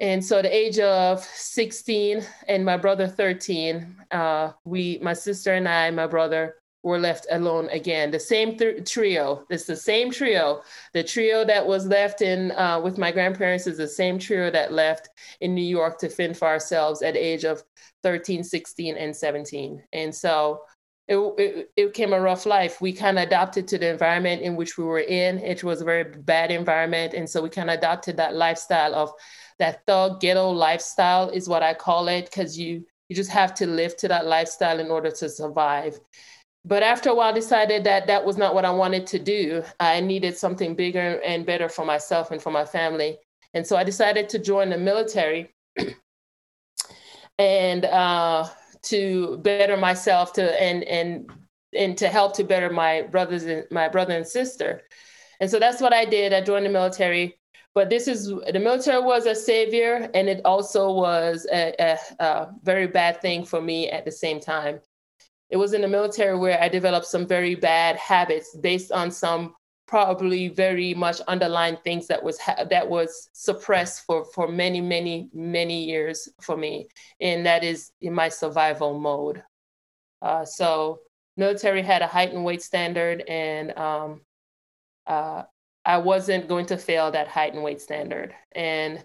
And 0.00 0.22
so, 0.24 0.38
at 0.38 0.42
the 0.42 0.54
age 0.54 0.80
of 0.80 1.22
16 1.22 2.22
and 2.48 2.64
my 2.64 2.76
brother 2.76 3.06
13, 3.06 3.96
uh, 4.10 4.52
we, 4.64 4.98
my 5.00 5.12
sister 5.12 5.54
and 5.54 5.68
I, 5.68 5.90
my 5.92 6.08
brother, 6.08 6.56
were 6.84 6.98
left 6.98 7.26
alone 7.30 7.68
again. 7.70 8.10
The 8.10 8.20
same 8.20 8.56
th- 8.56 8.88
trio. 8.88 9.46
It's 9.48 9.64
the 9.64 9.74
same 9.74 10.10
trio. 10.12 10.60
The 10.92 11.02
trio 11.02 11.44
that 11.44 11.66
was 11.66 11.86
left 11.86 12.20
in 12.20 12.52
uh, 12.52 12.78
with 12.80 12.98
my 12.98 13.10
grandparents 13.10 13.66
is 13.66 13.78
the 13.78 13.88
same 13.88 14.18
trio 14.18 14.50
that 14.50 14.72
left 14.72 15.08
in 15.40 15.54
New 15.54 15.64
York 15.64 15.98
to 15.98 16.08
fend 16.10 16.36
for 16.36 16.46
ourselves 16.46 17.02
at 17.02 17.16
age 17.16 17.44
of 17.44 17.62
13, 18.02 18.44
16, 18.44 18.96
and 18.96 19.16
17. 19.16 19.82
And 19.94 20.14
so 20.14 20.60
it, 21.08 21.16
it, 21.16 21.70
it 21.74 21.86
became 21.86 22.12
a 22.12 22.20
rough 22.20 22.44
life. 22.44 22.82
We 22.82 22.92
kind 22.92 23.18
of 23.18 23.26
adapted 23.26 23.66
to 23.68 23.78
the 23.78 23.88
environment 23.88 24.42
in 24.42 24.54
which 24.54 24.76
we 24.76 24.84
were 24.84 25.00
in. 25.00 25.38
It 25.38 25.64
was 25.64 25.80
a 25.80 25.84
very 25.84 26.04
bad 26.04 26.50
environment. 26.50 27.14
And 27.14 27.28
so 27.28 27.42
we 27.42 27.48
kind 27.48 27.70
of 27.70 27.78
adopted 27.78 28.18
that 28.18 28.34
lifestyle 28.34 28.94
of 28.94 29.10
that 29.58 29.86
thug 29.86 30.20
ghetto 30.20 30.50
lifestyle 30.50 31.30
is 31.30 31.48
what 31.48 31.62
I 31.62 31.72
call 31.72 32.08
it, 32.08 32.26
because 32.26 32.58
you 32.58 32.84
you 33.08 33.16
just 33.16 33.30
have 33.30 33.54
to 33.54 33.66
live 33.66 33.96
to 33.98 34.08
that 34.08 34.26
lifestyle 34.26 34.80
in 34.80 34.90
order 34.90 35.10
to 35.10 35.28
survive 35.28 36.00
but 36.64 36.82
after 36.82 37.10
a 37.10 37.14
while 37.14 37.32
decided 37.32 37.84
that 37.84 38.06
that 38.06 38.24
was 38.24 38.36
not 38.38 38.54
what 38.54 38.64
i 38.64 38.70
wanted 38.70 39.06
to 39.08 39.18
do. 39.18 39.62
I 39.80 40.00
needed 40.00 40.36
something 40.36 40.74
bigger 40.74 41.20
and 41.24 41.44
better 41.44 41.68
for 41.68 41.84
myself 41.84 42.30
and 42.30 42.40
for 42.40 42.50
my 42.50 42.64
family. 42.64 43.18
And 43.52 43.66
so 43.66 43.76
i 43.76 43.84
decided 43.84 44.28
to 44.30 44.38
join 44.38 44.70
the 44.70 44.78
military 44.78 45.54
and 47.38 47.84
uh, 47.84 48.48
to 48.82 49.38
better 49.38 49.76
myself 49.76 50.32
to 50.34 50.62
and 50.62 50.84
and 50.84 51.30
and 51.76 51.98
to 51.98 52.08
help 52.08 52.34
to 52.36 52.44
better 52.44 52.70
my 52.70 53.02
brothers 53.02 53.44
and 53.44 53.64
my 53.70 53.88
brother 53.88 54.16
and 54.16 54.26
sister. 54.26 54.82
And 55.40 55.50
so 55.50 55.58
that's 55.58 55.80
what 55.82 55.92
i 55.92 56.04
did. 56.04 56.32
I 56.32 56.40
joined 56.40 56.66
the 56.66 56.70
military. 56.70 57.38
But 57.74 57.90
this 57.90 58.06
is 58.06 58.28
the 58.28 58.60
military 58.60 59.02
was 59.02 59.26
a 59.26 59.34
savior 59.34 60.08
and 60.14 60.28
it 60.28 60.40
also 60.44 60.92
was 60.92 61.44
a, 61.52 61.74
a, 61.80 61.98
a 62.24 62.52
very 62.62 62.86
bad 62.86 63.20
thing 63.20 63.44
for 63.44 63.60
me 63.60 63.90
at 63.90 64.04
the 64.04 64.12
same 64.12 64.38
time 64.38 64.80
it 65.54 65.58
was 65.58 65.74
in 65.74 65.82
the 65.82 65.88
military 65.88 66.38
where 66.38 66.62
I 66.62 66.68
developed 66.68 67.06
some 67.06 67.26
very 67.28 67.56
bad 67.56 67.96
habits 67.96 68.56
based 68.62 68.92
on 68.92 69.12
some 69.12 69.54
probably 69.88 70.48
very 70.48 70.94
much 70.94 71.20
underlying 71.28 71.78
things 71.84 72.08
that 72.08 72.24
was 72.24 72.38
ha- 72.40 72.64
that 72.70 72.88
was 72.90 73.30
suppressed 73.34 74.04
for 74.06 74.26
for 74.34 74.48
many 74.48 74.82
many 74.82 75.30
many 75.34 75.84
years 75.84 76.28
for 76.42 76.56
me 76.58 76.88
and 77.20 77.46
that 77.46 77.64
is 77.64 77.92
in 78.02 78.14
my 78.14 78.30
survival 78.30 78.98
mode 79.00 79.42
Uh, 80.22 80.44
so 80.46 81.00
military 81.36 81.82
had 81.82 82.02
a 82.02 82.08
height 82.08 82.32
and 82.34 82.44
weight 82.44 82.62
standard, 82.62 83.22
and 83.28 83.76
um, 83.78 84.22
uh, 85.06 85.44
I 85.84 85.98
wasn't 85.98 86.48
going 86.48 86.66
to 86.68 86.78
fail 86.78 87.10
that 87.12 87.28
height 87.28 87.54
and 87.54 87.64
weight 87.64 87.82
standard. 87.82 88.34
And 88.52 89.04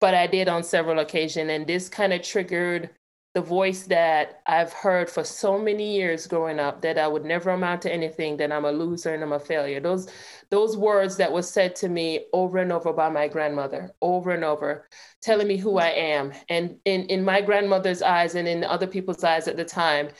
but 0.00 0.14
I 0.14 0.26
did 0.26 0.48
on 0.48 0.62
several 0.64 0.98
occasions, 1.00 1.50
and 1.50 1.66
this 1.66 1.88
kind 1.88 2.12
of 2.12 2.22
triggered 2.22 2.90
the 3.34 3.40
voice 3.40 3.82
that 3.88 4.40
I've 4.46 4.72
heard 4.72 5.10
for 5.10 5.24
so 5.24 5.58
many 5.58 5.96
years 5.96 6.28
growing 6.28 6.60
up 6.60 6.80
that 6.82 6.98
I 6.98 7.08
would 7.08 7.24
never 7.24 7.50
amount 7.50 7.82
to 7.82 7.92
anything, 7.92 8.36
that 8.36 8.52
I'm 8.52 8.64
a 8.64 8.70
loser 8.70 9.12
and 9.12 9.24
I'm 9.24 9.32
a 9.32 9.40
failure. 9.40 9.80
Those 9.80 10.08
those 10.50 10.76
words 10.76 11.16
that 11.16 11.32
was 11.32 11.50
said 11.50 11.74
to 11.76 11.88
me 11.88 12.26
over 12.32 12.58
and 12.58 12.70
over 12.70 12.92
by 12.92 13.08
my 13.08 13.26
grandmother, 13.26 13.90
over 14.00 14.30
and 14.30 14.44
over, 14.44 14.88
telling 15.20 15.48
me 15.48 15.56
who 15.56 15.78
I 15.78 15.88
am. 15.88 16.32
And 16.48 16.78
in, 16.84 17.06
in 17.06 17.24
my 17.24 17.40
grandmother's 17.40 18.02
eyes 18.02 18.36
and 18.36 18.46
in 18.46 18.62
other 18.62 18.86
people's 18.86 19.24
eyes 19.24 19.48
at 19.48 19.56
the 19.56 19.64
time, 19.64 20.10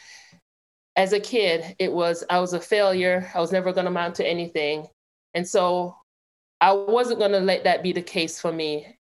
as 0.97 1.13
a 1.13 1.21
kid, 1.21 1.77
it 1.79 1.93
was 1.93 2.25
I 2.29 2.41
was 2.41 2.53
a 2.53 2.61
failure. 2.61 3.31
I 3.33 3.41
was 3.41 3.53
never 3.53 3.73
gonna 3.73 3.91
amount 3.91 4.17
to 4.17 4.27
anything. 4.27 4.89
And 5.35 5.47
so 5.47 5.97
I 6.61 6.73
wasn't 6.73 7.21
gonna 7.21 7.41
let 7.41 7.63
that 7.63 7.85
be 7.85 7.93
the 7.93 8.03
case 8.03 8.41
for 8.41 8.51
me 8.51 8.99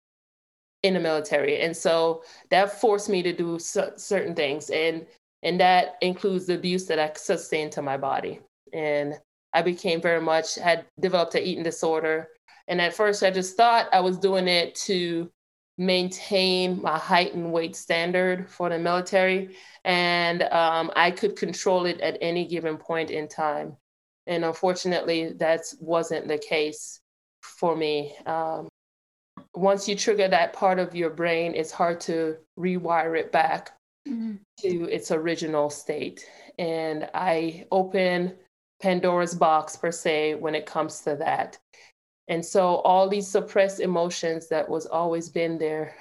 in 0.83 0.95
the 0.95 1.01
military. 1.01 1.61
And 1.61 1.77
so 1.77 2.23
that 2.51 2.81
forced 2.81 3.09
me 3.09 3.23
to 3.23 3.33
do 3.33 3.59
certain 3.59 4.35
things. 4.35 4.71
And 4.71 5.07
and 5.45 5.59
that 5.59 5.97
includes 6.01 6.47
the 6.47 6.55
abuse 6.55 6.87
that 6.87 7.01
i 7.01 7.11
sustained 7.15 7.73
to 7.73 7.83
my 7.83 7.97
body. 7.97 8.41
And 8.73 9.15
i 9.53 9.63
became 9.63 10.01
very 10.01 10.21
much 10.21 10.57
had 10.57 10.87
developed 11.01 11.35
an 11.35 11.43
eating 11.43 11.65
disorder. 11.65 12.29
And 12.69 12.81
at 12.81 12.95
first 12.95 13.23
i 13.23 13.31
just 13.31 13.57
thought 13.57 13.89
i 13.93 14.01
was 14.01 14.19
doing 14.19 14.49
it 14.49 14.75
to 14.87 15.31
maintain 15.79 16.81
my 16.83 16.99
height 16.99 17.35
and 17.35 17.53
weight 17.53 17.75
standard 17.75 18.49
for 18.51 18.69
the 18.69 18.79
military. 18.79 19.57
And 19.85 20.43
um, 20.45 20.91
i 20.97 21.11
could 21.11 21.37
control 21.37 21.87
it 21.87 22.01
at 22.01 22.19
any 22.21 22.47
given 22.47 22.77
point 22.77 23.11
in 23.11 23.29
time. 23.29 23.77
And 24.27 24.45
unfortunately 24.45 25.33
that 25.35 25.61
wasn't 25.81 26.29
the 26.29 26.39
case 26.39 27.01
for 27.43 27.77
me. 27.77 28.17
Um, 28.27 28.69
once 29.55 29.89
you 29.89 29.95
trigger 29.95 30.29
that 30.29 30.53
part 30.53 30.79
of 30.79 30.95
your 30.95 31.11
brain, 31.11 31.55
it's 31.55 31.73
hard 31.73 32.01
to 32.01 32.37
rewire 32.59 33.19
it 33.19 33.33
back 33.33 33.77
mm-hmm. 34.09 34.35
to 34.61 34.85
its 34.91 35.11
original 35.11 35.69
state. 35.71 36.27
And 36.59 37.09
I 37.15 37.67
open 37.71 38.35
Pandora's 38.81 39.35
box, 39.35 39.77
per 39.77 39.93
se, 39.93 40.37
when 40.37 40.55
it 40.55 40.67
comes 40.67 41.01
to 41.01 41.17
that. 41.17 41.59
And 42.29 42.45
so 42.45 42.77
all 42.77 43.09
these 43.09 43.29
suppressed 43.29 43.81
emotions 43.81 44.49
that 44.49 44.69
was 44.69 44.87
always 44.87 45.29
been 45.29 45.59
there 45.59 45.95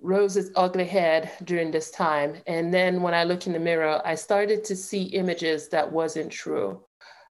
rose 0.00 0.36
its 0.36 0.50
ugly 0.56 0.84
head 0.84 1.30
during 1.44 1.70
this 1.70 1.90
time. 1.90 2.36
And 2.46 2.72
then 2.72 3.02
when 3.02 3.14
I 3.14 3.24
look 3.24 3.46
in 3.46 3.52
the 3.52 3.58
mirror, 3.58 4.00
I 4.04 4.14
started 4.14 4.64
to 4.64 4.76
see 4.76 5.02
images 5.04 5.68
that 5.70 5.90
wasn't 5.90 6.30
true. 6.30 6.82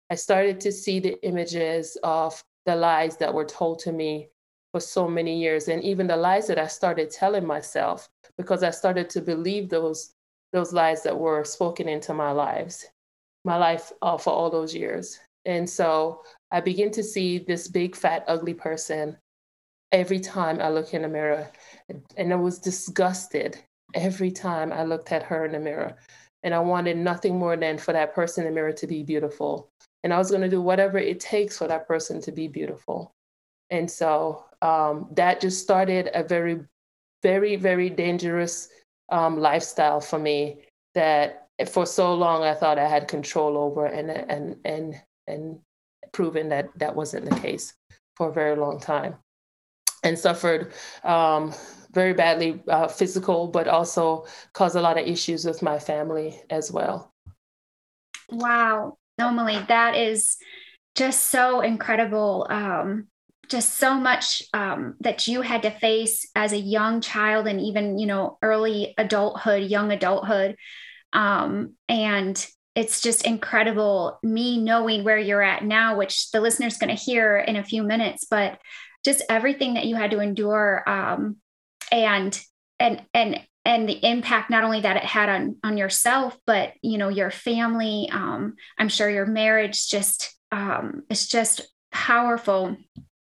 I 0.10 0.16
started 0.16 0.62
to 0.62 0.72
see 0.72 1.00
the 1.00 1.22
images 1.24 1.98
of 2.04 2.42
the 2.68 2.76
lies 2.76 3.18
that 3.18 3.34
were 3.34 3.46
told 3.46 3.80
to 3.80 3.92
me 3.92 4.30
for 4.74 4.80
so 4.80 5.08
many 5.08 5.40
years 5.40 5.70
and 5.70 5.84
even 5.84 6.06
the 6.06 6.16
lies 6.16 6.46
that 6.48 6.60
I 6.60 6.68
started 6.68 7.10
telling 7.10 7.48
myself 7.48 8.10
because 8.38 8.62
I 8.62 8.70
started 8.70 9.10
to 9.12 9.22
believe 9.22 9.70
those 9.70 10.14
those 10.54 10.74
lies 10.74 11.02
that 11.04 11.18
were 11.18 11.44
spoken 11.44 11.88
into 11.88 12.14
my 12.14 12.32
lives 12.32 12.86
my 13.46 13.56
life 13.56 13.94
uh, 14.02 14.18
for 14.18 14.32
all 14.32 14.50
those 14.50 14.76
years. 14.76 15.20
And 15.46 15.68
so 15.70 16.22
I 16.52 16.60
begin 16.60 16.92
to 16.92 17.02
see 17.02 17.40
this 17.40 17.70
big 17.70 17.96
fat 17.96 18.26
ugly 18.28 18.54
person 18.54 19.18
every 19.94 20.20
time 20.20 20.60
I 20.60 20.70
look 20.70 20.94
in 20.94 21.04
the 21.04 21.08
mirror 21.08 21.50
and 22.18 22.34
I 22.34 22.36
was 22.36 22.60
disgusted 22.60 23.58
every 23.94 24.32
time 24.32 24.74
I 24.74 24.84
looked 24.84 25.14
at 25.14 25.24
her 25.24 25.46
in 25.46 25.54
the 25.54 25.60
mirror. 25.60 25.96
And 26.44 26.54
I 26.54 26.60
wanted 26.60 26.98
nothing 26.98 27.40
more 27.40 27.56
than 27.56 27.78
for 27.78 27.94
that 27.94 28.14
person 28.14 28.46
in 28.46 28.52
the 28.52 28.56
mirror 28.56 28.74
to 28.74 28.88
be 28.88 29.02
beautiful 29.04 29.72
and 30.08 30.14
I 30.14 30.20
was 30.20 30.30
going 30.30 30.42
to 30.42 30.48
do 30.48 30.62
whatever 30.62 30.98
it 30.98 31.20
takes 31.20 31.58
for 31.58 31.68
that 31.68 31.86
person 31.86 32.22
to 32.22 32.32
be 32.32 32.48
beautiful. 32.48 33.12
And 33.70 33.92
so 33.92 34.46
um, 34.62 35.10
that 35.12 35.42
just 35.42 35.62
started 35.62 36.10
a 36.14 36.24
very, 36.24 36.62
very, 37.24 37.58
very 37.58 37.90
dangerous 37.90 38.70
um, 39.10 39.38
lifestyle 39.38 40.00
for 40.00 40.18
me 40.18 40.62
that 40.96 41.50
for 41.70 41.86
so 41.86 42.14
long 42.14 42.44
I 42.44 42.54
thought 42.54 42.80
I 42.80 42.88
had 42.88 43.10
control 43.10 43.58
over, 43.58 43.86
and 43.86 44.10
and 44.10 44.56
and 44.64 44.96
and 45.28 45.60
proven 46.14 46.48
that 46.50 46.70
that 46.80 46.96
wasn't 46.96 47.30
the 47.30 47.36
case 47.42 47.74
for 48.16 48.30
a 48.30 48.34
very 48.34 48.56
long 48.56 48.80
time, 48.80 49.16
and 50.04 50.18
suffered 50.18 50.72
um, 51.04 51.54
very 51.92 52.14
badly 52.14 52.64
uh, 52.70 52.88
physical, 52.88 53.48
but 53.48 53.68
also 53.68 54.26
caused 54.54 54.78
a 54.78 54.82
lot 54.82 54.98
of 54.98 55.06
issues 55.06 55.44
with 55.44 55.62
my 55.62 55.80
family 55.80 56.42
as 56.50 56.72
well. 56.72 57.12
Wow. 58.30 58.97
Normally, 59.18 59.60
that 59.68 59.96
is 59.96 60.38
just 60.96 61.32
so 61.32 61.62
incredible. 61.62 62.48
Um, 62.50 63.08
just 63.50 63.76
so 63.76 63.96
much 63.96 64.44
um, 64.54 64.96
that 65.00 65.28
you 65.28 65.42
had 65.42 65.64
to 65.64 65.72
face 65.72 66.30
as 66.36 66.52
a 66.52 66.60
young 66.60 67.02
child 67.02 67.48
and 67.48 67.62
even, 67.62 67.98
you 67.98 68.06
know, 68.06 68.38
early 68.42 68.94
adulthood, 68.98 69.64
young 69.64 69.92
adulthood. 69.92 70.58
Um, 71.14 71.76
and 71.88 72.46
it's 72.76 73.02
just 73.02 73.26
incredible 73.26 74.20
me 74.22 74.62
knowing 74.62 75.04
where 75.04 75.18
you're 75.18 75.42
at 75.42 75.64
now, 75.64 75.98
which 75.98 76.30
the 76.32 76.42
listener's 76.42 76.78
going 76.78 76.96
to 76.96 77.02
hear 77.02 77.38
in 77.38 77.56
a 77.56 77.64
few 77.64 77.84
minutes, 77.84 78.26
but 78.30 78.60
just 79.04 79.24
everything 79.30 79.76
that 79.76 79.86
you 79.86 79.96
had 79.96 80.12
to 80.12 80.20
endure 80.20 80.84
um, 80.88 81.38
and 81.92 82.40
and 82.80 83.02
and 83.14 83.40
and 83.68 83.88
the 83.88 84.00
impact 84.04 84.50
not 84.50 84.64
only 84.64 84.80
that 84.80 84.96
it 84.96 85.04
had 85.04 85.30
on 85.30 85.58
on 85.64 85.78
yourself 85.78 86.36
but 86.48 86.72
you 86.82 86.98
know 86.98 87.10
your 87.10 87.30
family 87.30 88.10
um, 88.12 88.56
i'm 88.80 88.90
sure 88.90 89.10
your 89.10 89.28
marriage 89.28 89.88
just 89.88 90.34
um, 90.52 91.04
it's 91.10 91.28
just 91.28 91.62
powerful. 91.92 92.78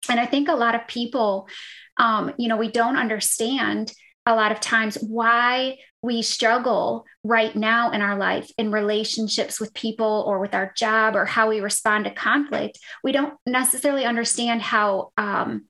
And 0.09 0.19
i 0.19 0.27
think 0.27 0.49
a 0.49 0.55
lot 0.55 0.75
of 0.75 0.89
people 0.89 1.49
um, 1.97 2.35
you 2.37 2.49
know 2.49 2.57
we 2.57 2.71
don't 2.71 2.97
understand 2.97 3.93
a 4.27 4.35
lot 4.35 4.53
of 4.53 4.61
times 4.61 4.97
why 4.97 5.79
we 6.03 6.23
struggle 6.23 7.05
right 7.23 7.55
now 7.55 7.93
in 7.93 8.03
our 8.03 8.17
life 8.19 8.51
in 8.59 8.73
relationships 8.73 9.61
with 9.61 9.75
people 9.75 10.25
or 10.27 10.41
with 10.41 10.55
our 10.55 10.73
job 10.77 11.15
or 11.15 11.25
how 11.25 11.49
we 11.49 11.61
respond 11.61 12.05
to 12.05 12.11
conflict. 12.11 12.79
We 13.05 13.13
don't 13.13 13.35
necessarily 13.47 14.05
understand 14.05 14.63
how 14.63 15.13
um, 15.17 15.67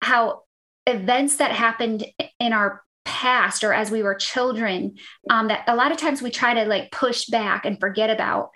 how 0.00 0.42
events 0.86 1.36
that 1.36 1.52
happened 1.52 2.04
in 2.40 2.52
our 2.52 2.82
past 3.04 3.64
or 3.64 3.72
as 3.72 3.90
we 3.90 4.02
were 4.02 4.14
children 4.14 4.94
um, 5.30 5.48
that 5.48 5.64
a 5.66 5.74
lot 5.74 5.90
of 5.90 5.98
times 5.98 6.22
we 6.22 6.30
try 6.30 6.54
to 6.54 6.64
like 6.64 6.90
push 6.92 7.26
back 7.26 7.64
and 7.64 7.80
forget 7.80 8.10
about 8.10 8.50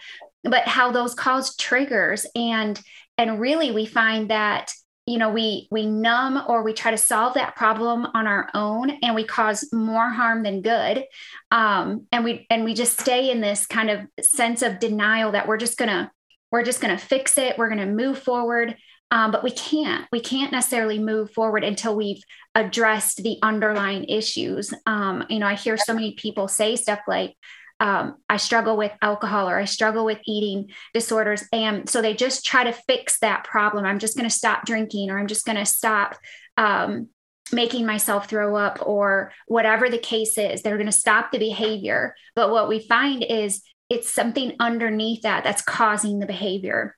but 0.49 0.67
how 0.67 0.91
those 0.91 1.15
cause 1.15 1.57
triggers. 1.57 2.26
And 2.35 2.81
and 3.19 3.41
really 3.41 3.71
we 3.71 3.87
find 3.87 4.31
that 4.31 4.73
you 5.07 5.19
know 5.19 5.31
we 5.31 5.69
we 5.71 5.87
numb 5.87 6.43
or 6.49 6.62
we 6.62 6.73
try 6.73 6.91
to 6.91 6.99
solve 6.99 7.35
that 7.35 7.57
problem 7.57 8.07
on 8.15 8.26
our 8.26 8.49
own 8.55 8.91
and 9.03 9.15
we 9.15 9.25
cause 9.25 9.69
more 9.73 10.09
harm 10.09 10.43
than 10.43 10.62
good. 10.62 11.05
Um, 11.50 12.07
and 12.12 12.25
we 12.25 12.47
and 12.50 12.65
we 12.65 12.75
just 12.75 13.00
stay 13.00 13.31
in 13.31 13.41
this 13.41 13.67
kind 13.67 13.91
of 13.91 14.00
sense 14.21 14.62
of 14.62 14.79
denial 14.79 15.33
that 15.33 15.49
we're 15.49 15.59
just 15.59 15.79
gonna 15.79 16.11
we're 16.50 16.65
just 16.65 16.81
gonna 16.81 16.99
fix 16.99 17.38
it. 17.38 17.59
We're 17.59 17.69
gonna 17.69 17.87
move 17.87 18.19
forward 18.19 18.76
um, 19.11 19.31
but 19.31 19.45
we 19.45 19.51
can't 19.51 20.07
we 20.11 20.21
can't 20.21 20.53
necessarily 20.53 20.99
move 20.99 21.31
forward 21.33 21.65
until 21.65 21.97
we've 21.97 22.23
addressed 22.55 23.23
the 23.23 23.39
underlying 23.43 24.05
issues. 24.05 24.73
Um, 24.87 25.25
you 25.29 25.39
know 25.39 25.47
i 25.47 25.55
hear 25.55 25.77
so 25.77 25.95
many 25.95 26.15
people 26.15 26.49
say 26.49 26.77
stuff 26.77 27.01
like 27.07 27.35
um, 27.79 28.17
i 28.29 28.37
struggle 28.37 28.77
with 28.77 28.93
alcohol 29.03 29.49
or 29.49 29.59
i 29.59 29.65
struggle 29.65 30.05
with 30.05 30.19
eating 30.27 30.71
disorders 30.95 31.45
and 31.53 31.89
so 31.89 32.01
they 32.01 32.15
just 32.15 32.45
try 32.45 32.65
to 32.65 32.73
fix 32.73 33.19
that 33.21 33.45
problem. 33.45 33.85
I'm 33.85 33.99
just 33.99 34.17
going 34.17 34.29
to 34.29 34.35
stop 34.35 34.65
drinking 34.65 35.11
or 35.11 35.19
i'm 35.19 35.27
just 35.29 35.47
going 35.47 35.59
to 35.59 35.67
stop 35.67 36.17
um, 36.57 37.09
making 37.53 37.87
myself 37.87 38.29
throw 38.29 38.57
up 38.57 38.79
or 38.85 39.33
whatever 39.47 39.89
the 39.89 39.99
case 39.99 40.37
is 40.37 40.63
they're 40.63 40.77
going 40.77 40.87
to 40.87 40.93
stop 40.93 41.31
the 41.31 41.39
behavior. 41.39 42.15
But 42.35 42.51
what 42.51 42.69
we 42.69 42.81
find 42.81 43.23
is 43.23 43.63
it's 43.89 44.13
something 44.13 44.57
underneath 44.59 45.23
that 45.23 45.45
that's 45.45 45.63
causing 45.63 46.19
the 46.19 46.27
behavior 46.27 46.96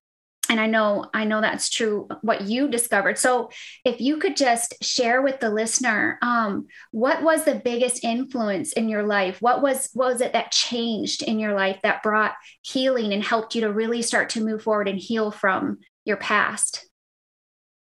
and 0.49 0.61
i 0.61 0.67
know 0.67 1.07
i 1.14 1.25
know 1.25 1.40
that's 1.40 1.69
true 1.69 2.09
what 2.23 2.43
you 2.43 2.69
discovered. 2.69 3.19
So 3.19 3.50
if 3.85 4.00
you 4.00 4.19
could 4.19 4.37
just 4.37 4.75
share 4.83 5.23
with 5.23 5.40
the 5.40 5.50
listener 5.50 6.19
um, 6.23 6.67
what 6.90 7.23
was 7.23 7.45
the 7.45 7.55
biggest 7.55 8.05
influence 8.05 8.73
in 8.73 8.88
your 8.88 9.02
life? 9.02 9.40
What 9.40 9.62
was 9.62 9.90
what 9.95 10.12
was 10.12 10.21
it 10.21 10.33
that 10.33 10.52
changed 10.52 11.23
in 11.23 11.38
your 11.38 11.55
life 11.55 11.78
that 11.83 12.02
brought 12.02 12.35
healing 12.62 13.12
and 13.12 13.23
helped 13.23 13.55
you 13.55 13.62
to 13.62 13.73
really 13.73 14.02
start 14.02 14.31
to 14.31 14.45
move 14.45 14.62
forward 14.62 14.88
and 14.88 14.99
heal 14.99 15.31
from 15.31 15.78
your 16.05 16.17
past? 16.17 16.87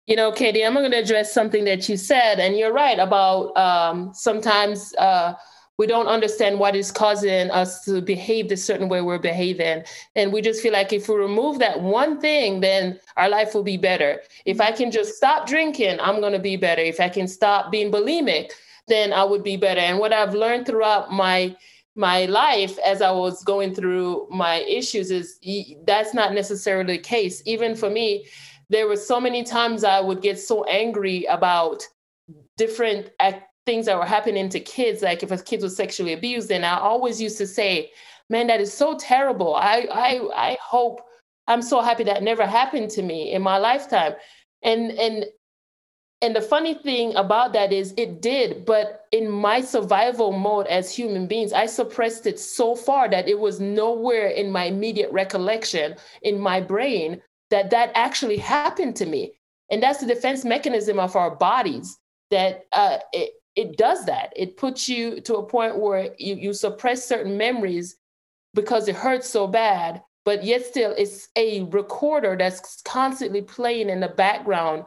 You 0.06 0.16
know 0.16 0.32
katie 0.32 0.64
i'm 0.64 0.74
going 0.74 0.90
to 0.90 0.98
address 0.98 1.32
something 1.32 1.64
that 1.64 1.88
you 1.88 1.96
said 1.96 2.38
and 2.38 2.58
you're 2.58 2.74
right 2.74 2.98
about 2.98 3.56
um, 3.56 4.12
sometimes 4.12 4.94
uh, 4.96 5.32
we 5.78 5.86
don't 5.86 6.06
understand 6.06 6.58
what 6.58 6.76
is 6.76 6.92
causing 6.92 7.50
us 7.50 7.84
to 7.84 8.00
behave 8.00 8.48
the 8.48 8.56
certain 8.56 8.88
way 8.88 9.00
we're 9.00 9.18
behaving. 9.18 9.84
And 10.14 10.32
we 10.32 10.40
just 10.40 10.62
feel 10.62 10.72
like 10.72 10.92
if 10.92 11.08
we 11.08 11.16
remove 11.16 11.58
that 11.58 11.80
one 11.80 12.20
thing 12.20 12.60
then 12.60 13.00
our 13.16 13.28
life 13.28 13.54
will 13.54 13.62
be 13.62 13.76
better. 13.76 14.20
If 14.44 14.60
i 14.60 14.70
can 14.72 14.90
just 14.90 15.16
stop 15.16 15.46
drinking 15.46 15.98
i'm 16.00 16.20
going 16.20 16.32
to 16.32 16.38
be 16.38 16.56
better. 16.56 16.82
If 16.82 17.00
i 17.00 17.08
can 17.08 17.26
stop 17.26 17.70
being 17.70 17.90
bulimic 17.90 18.52
then 18.86 19.12
i 19.12 19.24
would 19.24 19.42
be 19.42 19.56
better. 19.56 19.80
And 19.80 19.98
what 19.98 20.12
i've 20.12 20.34
learned 20.34 20.66
throughout 20.66 21.12
my 21.12 21.56
my 21.96 22.24
life 22.24 22.76
as 22.84 23.00
I 23.00 23.12
was 23.12 23.44
going 23.44 23.74
through 23.74 24.26
my 24.30 24.56
issues 24.62 25.10
is 25.10 25.38
that's 25.86 26.12
not 26.12 26.34
necessarily 26.34 26.96
the 26.96 27.02
case. 27.02 27.40
Even 27.46 27.76
for 27.76 27.88
me, 27.88 28.26
there 28.68 28.88
were 28.88 28.96
so 28.96 29.20
many 29.20 29.44
times 29.44 29.84
I 29.84 30.00
would 30.00 30.20
get 30.20 30.38
so 30.38 30.64
angry 30.64 31.24
about 31.26 31.86
different 32.56 33.10
things 33.66 33.86
that 33.86 33.98
were 33.98 34.04
happening 34.04 34.48
to 34.50 34.60
kids, 34.60 35.02
like 35.02 35.22
if 35.22 35.30
a 35.30 35.38
kid 35.38 35.62
was 35.62 35.76
sexually 35.76 36.12
abused, 36.12 36.50
and 36.50 36.64
I 36.64 36.78
always 36.78 37.20
used 37.20 37.38
to 37.38 37.46
say, 37.46 37.92
"Man, 38.28 38.46
that 38.48 38.60
is 38.60 38.72
so 38.72 38.96
terrible. 38.96 39.54
I 39.54 39.86
I 39.90 40.50
I 40.50 40.58
hope 40.60 41.00
I'm 41.46 41.62
so 41.62 41.80
happy 41.80 42.04
that 42.04 42.22
never 42.22 42.46
happened 42.46 42.90
to 42.90 43.02
me 43.02 43.32
in 43.32 43.42
my 43.42 43.58
lifetime." 43.58 44.14
And 44.62 44.92
and 44.92 45.26
and 46.22 46.34
the 46.34 46.40
funny 46.40 46.74
thing 46.74 47.14
about 47.16 47.52
that 47.52 47.70
is 47.70 47.92
it 47.98 48.22
did, 48.22 48.64
but 48.64 49.04
in 49.12 49.30
my 49.30 49.60
survival 49.60 50.32
mode 50.32 50.66
as 50.68 50.94
human 50.94 51.26
beings, 51.26 51.52
I 51.52 51.66
suppressed 51.66 52.26
it 52.26 52.38
so 52.40 52.74
far 52.74 53.10
that 53.10 53.28
it 53.28 53.38
was 53.38 53.60
nowhere 53.60 54.28
in 54.28 54.50
my 54.50 54.64
immediate 54.64 55.12
recollection 55.12 55.96
in 56.22 56.40
my 56.40 56.62
brain 56.62 57.20
that 57.50 57.68
that 57.70 57.90
actually 57.94 58.38
happened 58.38 58.96
to 58.96 59.06
me. 59.06 59.34
And 59.70 59.82
that's 59.82 60.00
the 60.00 60.06
defense 60.06 60.46
mechanism 60.46 60.98
of 60.98 61.14
our 61.14 61.36
bodies 61.36 61.98
that 62.30 62.64
uh, 62.72 62.98
it, 63.12 63.34
it 63.56 63.76
does 63.76 64.06
that. 64.06 64.32
It 64.36 64.56
puts 64.56 64.88
you 64.88 65.20
to 65.22 65.36
a 65.36 65.46
point 65.46 65.78
where 65.78 66.14
you, 66.18 66.34
you 66.34 66.52
suppress 66.52 67.06
certain 67.06 67.36
memories 67.36 67.96
because 68.54 68.88
it 68.88 68.96
hurts 68.96 69.28
so 69.28 69.46
bad, 69.46 70.02
but 70.24 70.44
yet 70.44 70.64
still 70.64 70.94
it's 70.96 71.28
a 71.36 71.62
recorder 71.64 72.36
that's 72.36 72.82
constantly 72.82 73.42
playing 73.42 73.90
in 73.90 74.00
the 74.00 74.08
background 74.08 74.84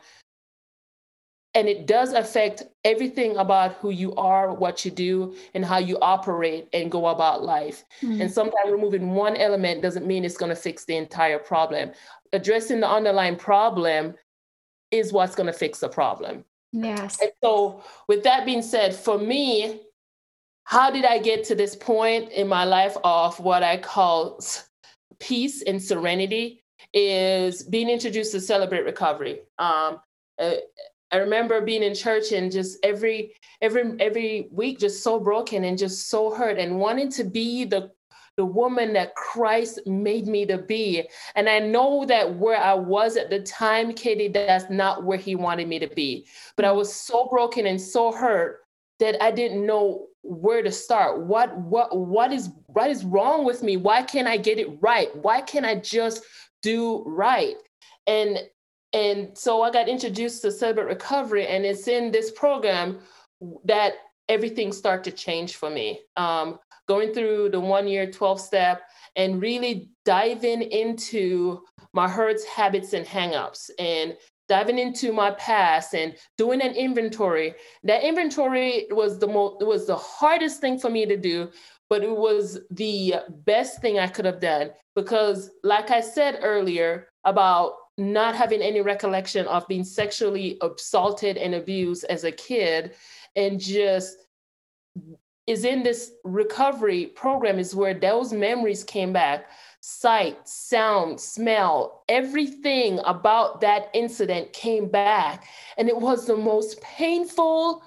and 1.57 1.67
it 1.67 1.87
does 1.87 2.13
affect 2.13 2.61
everything 2.83 3.37
about 3.37 3.73
who 3.75 3.89
you 3.89 4.13
are, 4.13 4.53
what 4.53 4.85
you 4.85 4.91
do, 4.91 5.35
and 5.55 5.65
how 5.65 5.79
you 5.79 5.97
operate 6.03 6.67
and 6.71 6.91
go 6.91 7.07
about 7.07 7.43
life. 7.43 7.83
Mm-hmm. 8.03 8.21
And 8.21 8.31
sometimes 8.31 8.69
removing 8.69 9.15
one 9.15 9.35
element 9.35 9.81
doesn't 9.81 10.05
mean 10.05 10.23
it's 10.23 10.37
going 10.37 10.51
to 10.51 10.55
fix 10.55 10.85
the 10.85 10.97
entire 10.97 11.39
problem. 11.39 11.93
Addressing 12.31 12.79
the 12.79 12.87
underlying 12.87 13.37
problem 13.37 14.13
is 14.91 15.11
what's 15.11 15.33
going 15.33 15.47
to 15.47 15.53
fix 15.53 15.79
the 15.79 15.89
problem. 15.89 16.45
Yes. 16.71 17.19
And 17.21 17.31
so, 17.43 17.83
with 18.07 18.23
that 18.23 18.45
being 18.45 18.61
said, 18.61 18.95
for 18.95 19.17
me, 19.17 19.81
how 20.63 20.91
did 20.91 21.05
I 21.05 21.17
get 21.19 21.45
to 21.45 21.55
this 21.55 21.75
point 21.75 22.31
in 22.31 22.47
my 22.47 22.65
life 22.65 22.97
of 23.03 23.39
what 23.39 23.63
I 23.63 23.77
call 23.77 24.39
peace 25.19 25.61
and 25.61 25.81
serenity? 25.81 26.63
Is 26.93 27.63
being 27.63 27.89
introduced 27.89 28.31
to 28.31 28.39
celebrate 28.39 28.85
recovery. 28.85 29.41
Um, 29.59 29.99
uh, 30.39 30.55
I 31.11 31.17
remember 31.17 31.61
being 31.61 31.83
in 31.83 31.95
church 31.95 32.31
and 32.31 32.51
just 32.51 32.77
every 32.83 33.33
every 33.61 33.93
every 33.99 34.47
week 34.51 34.79
just 34.79 35.03
so 35.03 35.19
broken 35.19 35.63
and 35.63 35.77
just 35.77 36.09
so 36.09 36.33
hurt 36.33 36.57
and 36.57 36.79
wanting 36.79 37.11
to 37.11 37.23
be 37.23 37.65
the 37.65 37.91
the 38.37 38.45
woman 38.45 38.93
that 38.93 39.15
Christ 39.15 39.79
made 39.87 40.27
me 40.27 40.45
to 40.45 40.59
be. 40.59 41.03
And 41.35 41.49
I 41.49 41.59
know 41.59 42.05
that 42.05 42.35
where 42.35 42.57
I 42.57 42.75
was 42.75 43.17
at 43.17 43.31
the 43.31 43.41
time, 43.41 43.93
Katie, 43.93 44.27
that's 44.27 44.69
not 44.69 45.03
where 45.03 45.17
he 45.17 45.35
wanted 45.35 45.67
me 45.67 45.79
to 45.79 45.87
be. 45.87 46.27
But 46.55 46.65
I 46.65 46.71
was 46.71 46.93
so 46.93 47.27
broken 47.27 47.65
and 47.65 47.81
so 47.81 48.11
hurt 48.11 48.59
that 48.99 49.21
I 49.21 49.31
didn't 49.31 49.65
know 49.65 50.07
where 50.21 50.61
to 50.61 50.71
start. 50.71 51.21
What 51.21 51.57
what 51.57 51.97
what 51.97 52.31
is 52.31 52.49
what 52.67 52.91
is 52.91 53.03
wrong 53.03 53.43
with 53.43 53.63
me? 53.63 53.75
Why 53.75 54.03
can't 54.03 54.27
I 54.27 54.37
get 54.37 54.59
it 54.59 54.77
right? 54.81 55.15
Why 55.15 55.41
can't 55.41 55.65
I 55.65 55.75
just 55.75 56.23
do 56.61 57.03
right? 57.05 57.55
And 58.05 58.39
and 58.93 59.37
so 59.37 59.63
I 59.63 59.71
got 59.71 59.89
introduced 59.89 60.41
to 60.43 60.51
Celebrate 60.51 60.85
Recovery, 60.85 61.47
and 61.47 61.65
it's 61.65 61.87
in 61.87 62.11
this 62.11 62.31
program 62.31 62.99
that 63.65 63.93
everything 64.29 64.71
started 64.71 65.03
to 65.09 65.11
change 65.11 65.55
for 65.55 65.69
me. 65.69 66.01
Um, 66.15 66.59
going 66.87 67.13
through 67.13 67.49
the 67.49 67.59
one 67.59 67.87
year 67.87 68.09
12 68.09 68.39
step 68.39 68.81
and 69.15 69.41
really 69.41 69.89
diving 70.05 70.61
into 70.61 71.61
my 71.93 72.07
hurts, 72.07 72.43
habits, 72.45 72.93
and 72.93 73.05
hangups, 73.05 73.69
and 73.79 74.15
diving 74.47 74.79
into 74.79 75.11
my 75.11 75.31
past 75.31 75.93
and 75.93 76.15
doing 76.37 76.61
an 76.61 76.73
inventory. 76.73 77.53
That 77.83 78.03
inventory 78.03 78.87
was 78.91 79.19
the 79.19 79.27
most 79.27 79.65
was 79.65 79.87
the 79.87 79.97
hardest 79.97 80.61
thing 80.61 80.79
for 80.79 80.89
me 80.89 81.05
to 81.05 81.17
do, 81.17 81.49
but 81.89 82.03
it 82.03 82.15
was 82.15 82.59
the 82.71 83.15
best 83.45 83.81
thing 83.81 83.99
I 83.99 84.07
could 84.07 84.25
have 84.25 84.39
done 84.39 84.71
because, 84.95 85.51
like 85.63 85.91
I 85.91 86.01
said 86.01 86.39
earlier 86.41 87.09
about 87.23 87.73
not 87.97 88.35
having 88.35 88.61
any 88.61 88.81
recollection 88.81 89.47
of 89.47 89.67
being 89.67 89.83
sexually 89.83 90.59
assaulted 90.61 91.35
and 91.37 91.55
abused 91.55 92.05
as 92.05 92.23
a 92.23 92.31
kid 92.31 92.93
and 93.35 93.59
just 93.59 94.17
is 95.47 95.65
in 95.65 95.81
this 95.83 96.11
recovery 96.23 97.07
program 97.07 97.57
is 97.57 97.73
where 97.73 97.93
those 97.93 98.33
memories 98.33 98.83
came 98.83 99.13
back. 99.13 99.49
Sight 99.81 100.47
sound 100.47 101.19
smell 101.19 102.03
everything 102.09 102.99
about 103.05 103.61
that 103.61 103.89
incident 103.93 104.51
came 104.53 104.89
back. 104.89 105.47
And 105.77 105.87
it 105.87 105.97
was 105.97 106.27
the 106.27 106.37
most 106.37 106.81
painful 106.81 107.83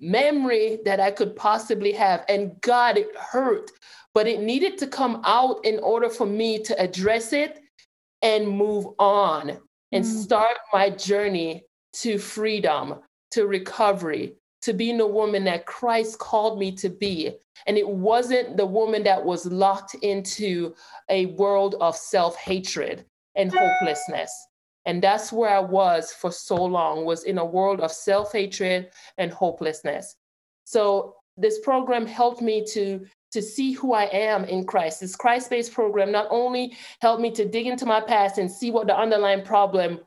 memory 0.00 0.78
that 0.84 1.00
i 1.00 1.10
could 1.10 1.36
possibly 1.36 1.92
have. 1.92 2.24
And 2.28 2.60
god 2.60 2.96
it 2.96 3.14
hurt 3.16 3.70
but 4.14 4.26
it 4.26 4.40
needed 4.40 4.78
to 4.78 4.86
come 4.86 5.22
out 5.24 5.64
in 5.64 5.78
order 5.80 6.08
for 6.08 6.26
me 6.26 6.58
to 6.58 6.80
address 6.80 7.32
it 7.32 7.60
and 8.22 8.48
move 8.48 8.86
on 8.98 9.58
and 9.92 10.04
mm. 10.04 10.08
start 10.08 10.56
my 10.72 10.90
journey 10.90 11.64
to 11.92 12.18
freedom, 12.18 12.96
to 13.30 13.46
recovery, 13.46 14.34
to 14.62 14.72
being 14.72 14.98
the 14.98 15.06
woman 15.06 15.44
that 15.44 15.66
Christ 15.66 16.18
called 16.18 16.58
me 16.58 16.72
to 16.72 16.88
be. 16.88 17.36
And 17.66 17.76
it 17.76 17.88
wasn't 17.88 18.56
the 18.56 18.66
woman 18.66 19.02
that 19.04 19.24
was 19.24 19.46
locked 19.46 19.94
into 19.96 20.74
a 21.08 21.26
world 21.26 21.76
of 21.80 21.96
self 21.96 22.36
hatred 22.36 23.04
and 23.34 23.52
hopelessness. 23.52 24.32
And 24.86 25.02
that's 25.02 25.32
where 25.32 25.50
I 25.50 25.60
was 25.60 26.12
for 26.12 26.32
so 26.32 26.56
long, 26.56 27.04
was 27.04 27.24
in 27.24 27.38
a 27.38 27.44
world 27.44 27.80
of 27.80 27.92
self 27.92 28.32
hatred 28.32 28.90
and 29.18 29.30
hopelessness. 29.32 30.16
So 30.64 31.16
this 31.36 31.58
program 31.60 32.06
helped 32.06 32.40
me 32.40 32.64
to 32.72 33.06
to 33.32 33.40
see 33.40 33.72
who 33.72 33.92
I 33.92 34.04
am 34.06 34.44
in 34.44 34.64
Christ. 34.64 35.00
This 35.00 35.14
Christ 35.14 35.50
based 35.50 35.72
program 35.72 36.10
not 36.10 36.26
only 36.30 36.76
helped 37.00 37.22
me 37.22 37.30
to 37.32 37.48
dig 37.48 37.66
into 37.66 37.86
my 37.86 38.00
past 38.00 38.38
and 38.38 38.50
see 38.50 38.70
what 38.70 38.88
the 38.88 38.96
underlying 38.96 39.44
problem 39.44 40.00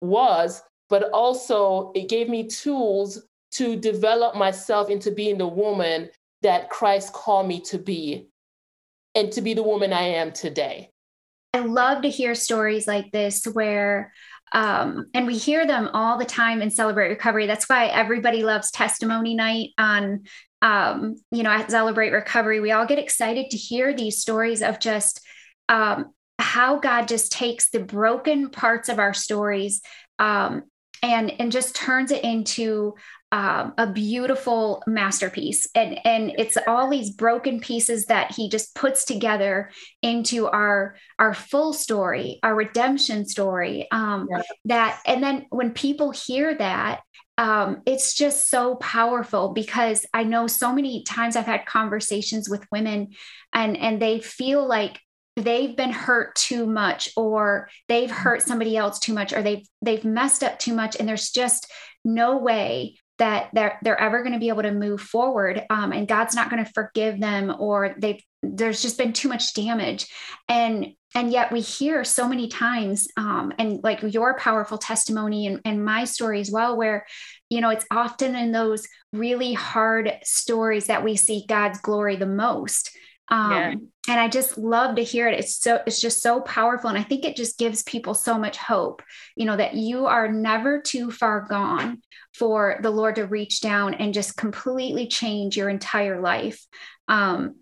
was, 0.00 0.62
but 0.88 1.10
also 1.10 1.92
it 1.94 2.08
gave 2.08 2.28
me 2.28 2.46
tools 2.46 3.22
to 3.54 3.76
develop 3.76 4.36
myself 4.36 4.90
into 4.90 5.10
being 5.10 5.38
the 5.38 5.46
woman 5.46 6.10
that 6.42 6.70
Christ 6.70 7.12
called 7.12 7.46
me 7.46 7.60
to 7.62 7.78
be 7.78 8.28
and 9.14 9.32
to 9.32 9.40
be 9.40 9.54
the 9.54 9.62
woman 9.62 9.92
I 9.92 10.02
am 10.02 10.32
today. 10.32 10.90
I 11.52 11.60
love 11.60 12.02
to 12.02 12.10
hear 12.10 12.34
stories 12.34 12.86
like 12.86 13.12
this 13.12 13.44
where 13.44 14.12
um, 14.52 15.06
and 15.14 15.26
we 15.26 15.36
hear 15.36 15.66
them 15.66 15.88
all 15.94 16.16
the 16.16 16.24
time 16.24 16.62
in 16.62 16.70
Celebrate 16.70 17.08
Recovery. 17.08 17.46
That's 17.46 17.68
why 17.68 17.86
everybody 17.86 18.44
loves 18.44 18.70
testimony 18.70 19.34
night 19.34 19.70
on 19.78 20.24
um, 20.64 21.16
you 21.30 21.42
know, 21.42 21.50
at 21.50 21.70
Celebrate 21.70 22.10
Recovery, 22.10 22.58
we 22.58 22.72
all 22.72 22.86
get 22.86 22.98
excited 22.98 23.50
to 23.50 23.56
hear 23.58 23.94
these 23.94 24.18
stories 24.22 24.62
of 24.62 24.80
just 24.80 25.20
um, 25.68 26.14
how 26.38 26.78
God 26.78 27.06
just 27.06 27.30
takes 27.30 27.68
the 27.68 27.80
broken 27.80 28.48
parts 28.48 28.88
of 28.88 28.98
our 28.98 29.12
stories 29.12 29.82
um, 30.18 30.62
and 31.04 31.30
and 31.38 31.52
just 31.52 31.76
turns 31.76 32.10
it 32.10 32.24
into 32.24 32.94
um, 33.30 33.74
a 33.76 33.86
beautiful 33.86 34.82
masterpiece. 34.86 35.68
And 35.74 35.98
and 36.04 36.32
it's 36.38 36.56
all 36.66 36.88
these 36.88 37.10
broken 37.10 37.60
pieces 37.60 38.06
that 38.06 38.32
He 38.32 38.48
just 38.48 38.74
puts 38.74 39.04
together 39.04 39.70
into 40.02 40.46
our 40.48 40.96
our 41.18 41.34
full 41.34 41.74
story, 41.74 42.40
our 42.42 42.54
redemption 42.54 43.26
story. 43.26 43.86
Um, 43.92 44.28
yeah. 44.30 44.42
That 44.64 45.00
and 45.06 45.22
then 45.22 45.46
when 45.50 45.72
people 45.72 46.10
hear 46.10 46.56
that 46.56 47.02
um, 47.36 47.82
it's 47.84 48.14
just 48.14 48.48
so 48.48 48.76
powerful 48.76 49.52
because 49.52 50.06
I 50.14 50.22
know 50.22 50.46
so 50.46 50.72
many 50.72 51.02
times 51.02 51.34
I've 51.34 51.46
had 51.46 51.66
conversations 51.66 52.48
with 52.48 52.64
women 52.72 53.08
and 53.52 53.76
and 53.76 54.00
they 54.00 54.20
feel 54.20 54.66
like 54.66 55.00
they've 55.36 55.76
been 55.76 55.90
hurt 55.90 56.34
too 56.36 56.66
much 56.66 57.08
or 57.16 57.68
they've 57.88 58.08
mm-hmm. 58.08 58.22
hurt 58.22 58.42
somebody 58.42 58.76
else 58.76 58.98
too 58.98 59.12
much 59.12 59.32
or 59.32 59.42
they've 59.42 59.66
they've 59.82 60.04
messed 60.04 60.42
up 60.42 60.58
too 60.58 60.74
much. 60.74 60.96
And 60.96 61.08
there's 61.08 61.30
just 61.30 61.70
no 62.04 62.38
way 62.38 62.96
that 63.18 63.50
they're 63.52 63.78
they're 63.82 64.00
ever 64.00 64.22
going 64.22 64.32
to 64.32 64.38
be 64.38 64.48
able 64.48 64.62
to 64.62 64.72
move 64.72 65.00
forward 65.00 65.62
um, 65.70 65.92
and 65.92 66.08
god's 66.08 66.34
not 66.34 66.50
going 66.50 66.64
to 66.64 66.72
forgive 66.72 67.20
them 67.20 67.54
or 67.60 67.94
they 67.98 68.20
there's 68.42 68.82
just 68.82 68.98
been 68.98 69.12
too 69.12 69.28
much 69.28 69.54
damage. 69.54 70.06
And 70.48 70.94
and 71.14 71.30
yet 71.30 71.52
we 71.52 71.60
hear 71.60 72.02
so 72.02 72.28
many 72.28 72.48
times 72.48 73.06
um, 73.16 73.52
and 73.58 73.80
like 73.84 74.02
your 74.02 74.36
powerful 74.36 74.78
testimony 74.78 75.46
and, 75.46 75.60
and 75.64 75.84
my 75.84 76.04
story 76.04 76.40
as 76.40 76.50
well 76.50 76.76
where 76.76 77.06
you 77.48 77.60
know 77.60 77.70
it's 77.70 77.86
often 77.90 78.34
in 78.34 78.52
those 78.52 78.86
really 79.12 79.52
hard 79.52 80.12
stories 80.24 80.86
that 80.86 81.04
we 81.04 81.16
see 81.16 81.44
god's 81.48 81.80
glory 81.80 82.16
the 82.16 82.26
most 82.26 82.90
Um, 83.28 83.52
yeah. 83.52 83.74
and 84.08 84.20
I 84.20 84.28
just 84.28 84.58
love 84.58 84.96
to 84.96 85.02
hear 85.02 85.28
it. 85.28 85.38
It's 85.38 85.56
so, 85.56 85.80
it's 85.86 86.00
just 86.00 86.22
so 86.22 86.40
powerful. 86.42 86.90
And 86.90 86.98
I 86.98 87.02
think 87.02 87.24
it 87.24 87.36
just 87.36 87.58
gives 87.58 87.82
people 87.82 88.14
so 88.14 88.38
much 88.38 88.56
hope, 88.56 89.02
you 89.34 89.46
know, 89.46 89.56
that 89.56 89.74
you 89.74 90.06
are 90.06 90.30
never 90.30 90.80
too 90.80 91.10
far 91.10 91.46
gone 91.48 92.02
for 92.34 92.78
the 92.82 92.90
Lord 92.90 93.16
to 93.16 93.24
reach 93.24 93.60
down 93.60 93.94
and 93.94 94.12
just 94.12 94.36
completely 94.36 95.06
change 95.06 95.56
your 95.56 95.68
entire 95.68 96.20
life. 96.20 96.64
Um, 97.08 97.56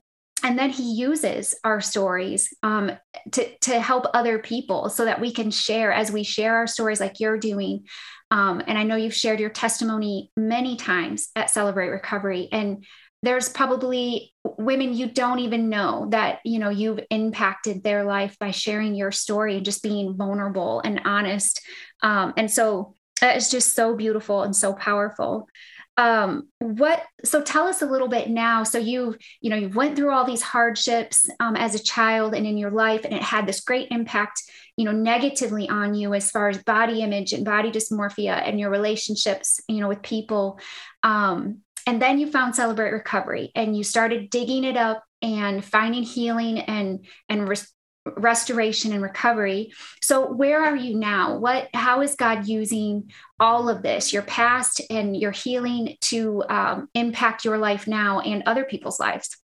and 0.45 0.59
then 0.59 0.71
he 0.71 0.95
uses 0.95 1.55
our 1.63 1.81
stories 1.81 2.53
um, 2.63 2.93
to, 3.33 3.57
to 3.59 3.81
help 3.81 4.07
other 4.13 4.39
people 4.39 4.89
so 4.89 5.05
that 5.05 5.21
we 5.21 5.33
can 5.33 5.51
share 5.51 5.93
as 5.93 6.11
we 6.11 6.25
share 6.25 6.57
our 6.57 6.67
stories 6.67 7.01
like 7.01 7.21
you're 7.21 7.39
doing 7.39 7.87
um, 8.31 8.63
and 8.67 8.79
i 8.79 8.83
know 8.83 8.97
you've 8.97 9.15
shared 9.15 9.41
your 9.41 9.51
testimony 9.51 10.31
many 10.37 10.77
times 10.77 11.29
at 11.37 11.51
celebrate 11.51 11.91
recovery 11.91 12.49
and 12.51 12.85
there's 13.23 13.49
probably 13.49 14.35
women 14.59 14.93
you 14.93 15.07
don't 15.07 15.39
even 15.39 15.69
know 15.69 16.09
that 16.11 16.41
you 16.45 16.59
know 16.59 16.71
you've 16.71 17.01
impacted 17.11 17.83
their 17.83 18.05
life 18.05 18.37
by 18.39 18.51
sharing 18.51 18.95
your 18.95 19.13
story 19.13 19.57
and 19.57 19.65
just 19.65 19.83
being 19.83 20.17
vulnerable 20.17 20.81
and 20.81 21.01
honest. 21.05 21.61
Um, 22.03 22.35
and 22.37 22.51
so 22.51 22.95
that 23.21 23.37
is 23.37 23.51
just 23.51 23.75
so 23.75 23.95
beautiful 23.95 24.43
and 24.43 24.55
so 24.55 24.73
powerful. 24.73 25.49
Um, 25.97 26.49
what 26.59 27.05
so 27.23 27.43
tell 27.43 27.67
us 27.69 27.83
a 27.83 27.87
little 27.87 28.09
bit 28.09 28.29
now. 28.29 28.65
So 28.65 28.79
you've 28.79 29.17
you 29.41 29.51
know 29.51 29.57
you 29.57 29.69
went 29.69 29.95
through 29.95 30.11
all 30.11 30.25
these 30.25 30.43
hardships 30.43 31.29
um, 31.39 31.55
as 31.55 31.75
a 31.75 31.83
child 31.83 32.35
and 32.35 32.47
in 32.47 32.57
your 32.57 32.71
life 32.71 33.05
and 33.05 33.15
it 33.15 33.23
had 33.23 33.47
this 33.47 33.61
great 33.61 33.89
impact 33.91 34.43
you 34.77 34.85
know 34.87 34.93
negatively 34.93 35.69
on 35.69 35.95
you 35.95 36.15
as 36.15 36.31
far 36.31 36.49
as 36.49 36.63
body 36.63 37.03
image 37.03 37.35
and 37.35 37.45
body 37.45 37.71
dysmorphia 37.71 38.49
and 38.49 38.59
your 38.59 38.71
relationships 38.71 39.61
you 39.69 39.81
know 39.81 39.89
with 39.89 40.03
people. 40.03 40.59
Um, 41.05 41.61
and 41.87 42.01
then 42.01 42.19
you 42.19 42.31
found 42.31 42.55
celebrate 42.55 42.93
recovery 42.93 43.51
and 43.55 43.77
you 43.77 43.85
started 43.85 44.31
digging 44.31 44.65
it 44.65 44.77
up 44.77 45.05
and 45.23 45.65
finding 45.65 46.03
healing 46.03 46.59
and 46.61 47.07
and 47.29 47.49
res- 47.49 47.73
restoration 48.05 48.93
and 48.93 49.03
recovery. 49.03 49.73
So 50.01 50.33
where 50.33 50.65
are 50.65 50.77
you 50.77 50.99
now? 50.99 51.39
What 51.39 51.69
how 51.73 52.01
is 52.03 52.17
god 52.17 52.47
using 52.47 53.11
all 53.39 53.69
of 53.69 53.83
this 53.83 54.13
your 54.13 54.23
past 54.23 54.81
and 54.91 55.17
your 55.17 55.31
healing 55.31 55.97
to 56.03 56.43
um, 56.49 56.89
impact 56.95 57.45
your 57.45 57.59
life 57.59 57.87
now 57.87 58.21
and 58.21 58.43
other 58.47 58.65
people's 58.65 58.99
lives? 58.99 59.37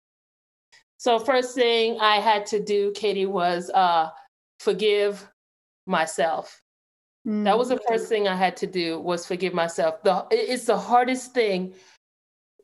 So 0.98 1.18
first 1.18 1.54
thing 1.54 1.98
i 2.00 2.16
had 2.16 2.46
to 2.46 2.62
do 2.62 2.92
katie 2.92 3.26
was 3.26 3.70
uh, 3.70 4.10
forgive 4.60 5.28
myself. 5.86 6.62
Mm. 7.26 7.44
that 7.44 7.58
was 7.58 7.68
the 7.68 7.80
first 7.88 8.08
thing 8.08 8.28
i 8.28 8.36
had 8.36 8.56
to 8.56 8.66
do 8.66 8.98
was 8.98 9.26
forgive 9.26 9.52
myself. 9.52 10.02
The 10.02 10.26
it's 10.30 10.64
the 10.64 10.78
hardest 10.78 11.34
thing 11.34 11.74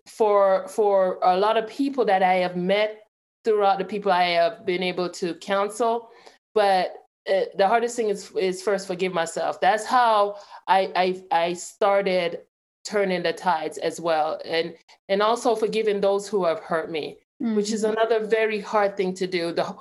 for 0.07 0.67
for 0.69 1.19
a 1.23 1.37
lot 1.37 1.57
of 1.57 1.69
people 1.69 2.05
that 2.05 2.23
I 2.23 2.35
have 2.35 2.57
met 2.57 3.03
throughout 3.45 3.79
the 3.79 3.85
people 3.85 4.13
I 4.13 4.25
have 4.31 4.65
been 4.65 4.83
able 4.83 5.09
to 5.11 5.35
counsel, 5.37 6.11
but 6.55 6.95
uh, 7.29 7.43
the 7.57 7.69
hardest 7.69 7.97
thing 7.97 8.09
is 8.09 8.31
is 8.33 8.63
first 8.63 8.87
forgive 8.87 9.13
myself. 9.13 9.61
That's 9.61 9.85
how 9.85 10.37
I 10.67 10.93
I, 10.97 11.23
I 11.47 11.53
started 11.53 12.41
turning 12.85 13.23
the 13.23 13.33
tides 13.33 13.79
as 13.79 14.01
well, 14.01 14.41
and 14.45 14.75
and 15.09 15.23
also 15.23 15.55
forgiving 15.55 16.01
those 16.01 16.29
who 16.29 16.45
have 16.45 16.61
hurt 16.61 16.91
me, 16.91 17.19
mm-hmm. 17.41 17.55
which 17.55 17.73
is 17.73 17.85
mm-hmm. 17.85 17.93
another 17.93 18.27
very 18.27 18.61
hard 18.61 18.97
thing 18.97 19.15
to 19.15 19.27
do. 19.27 19.53
The 19.53 19.75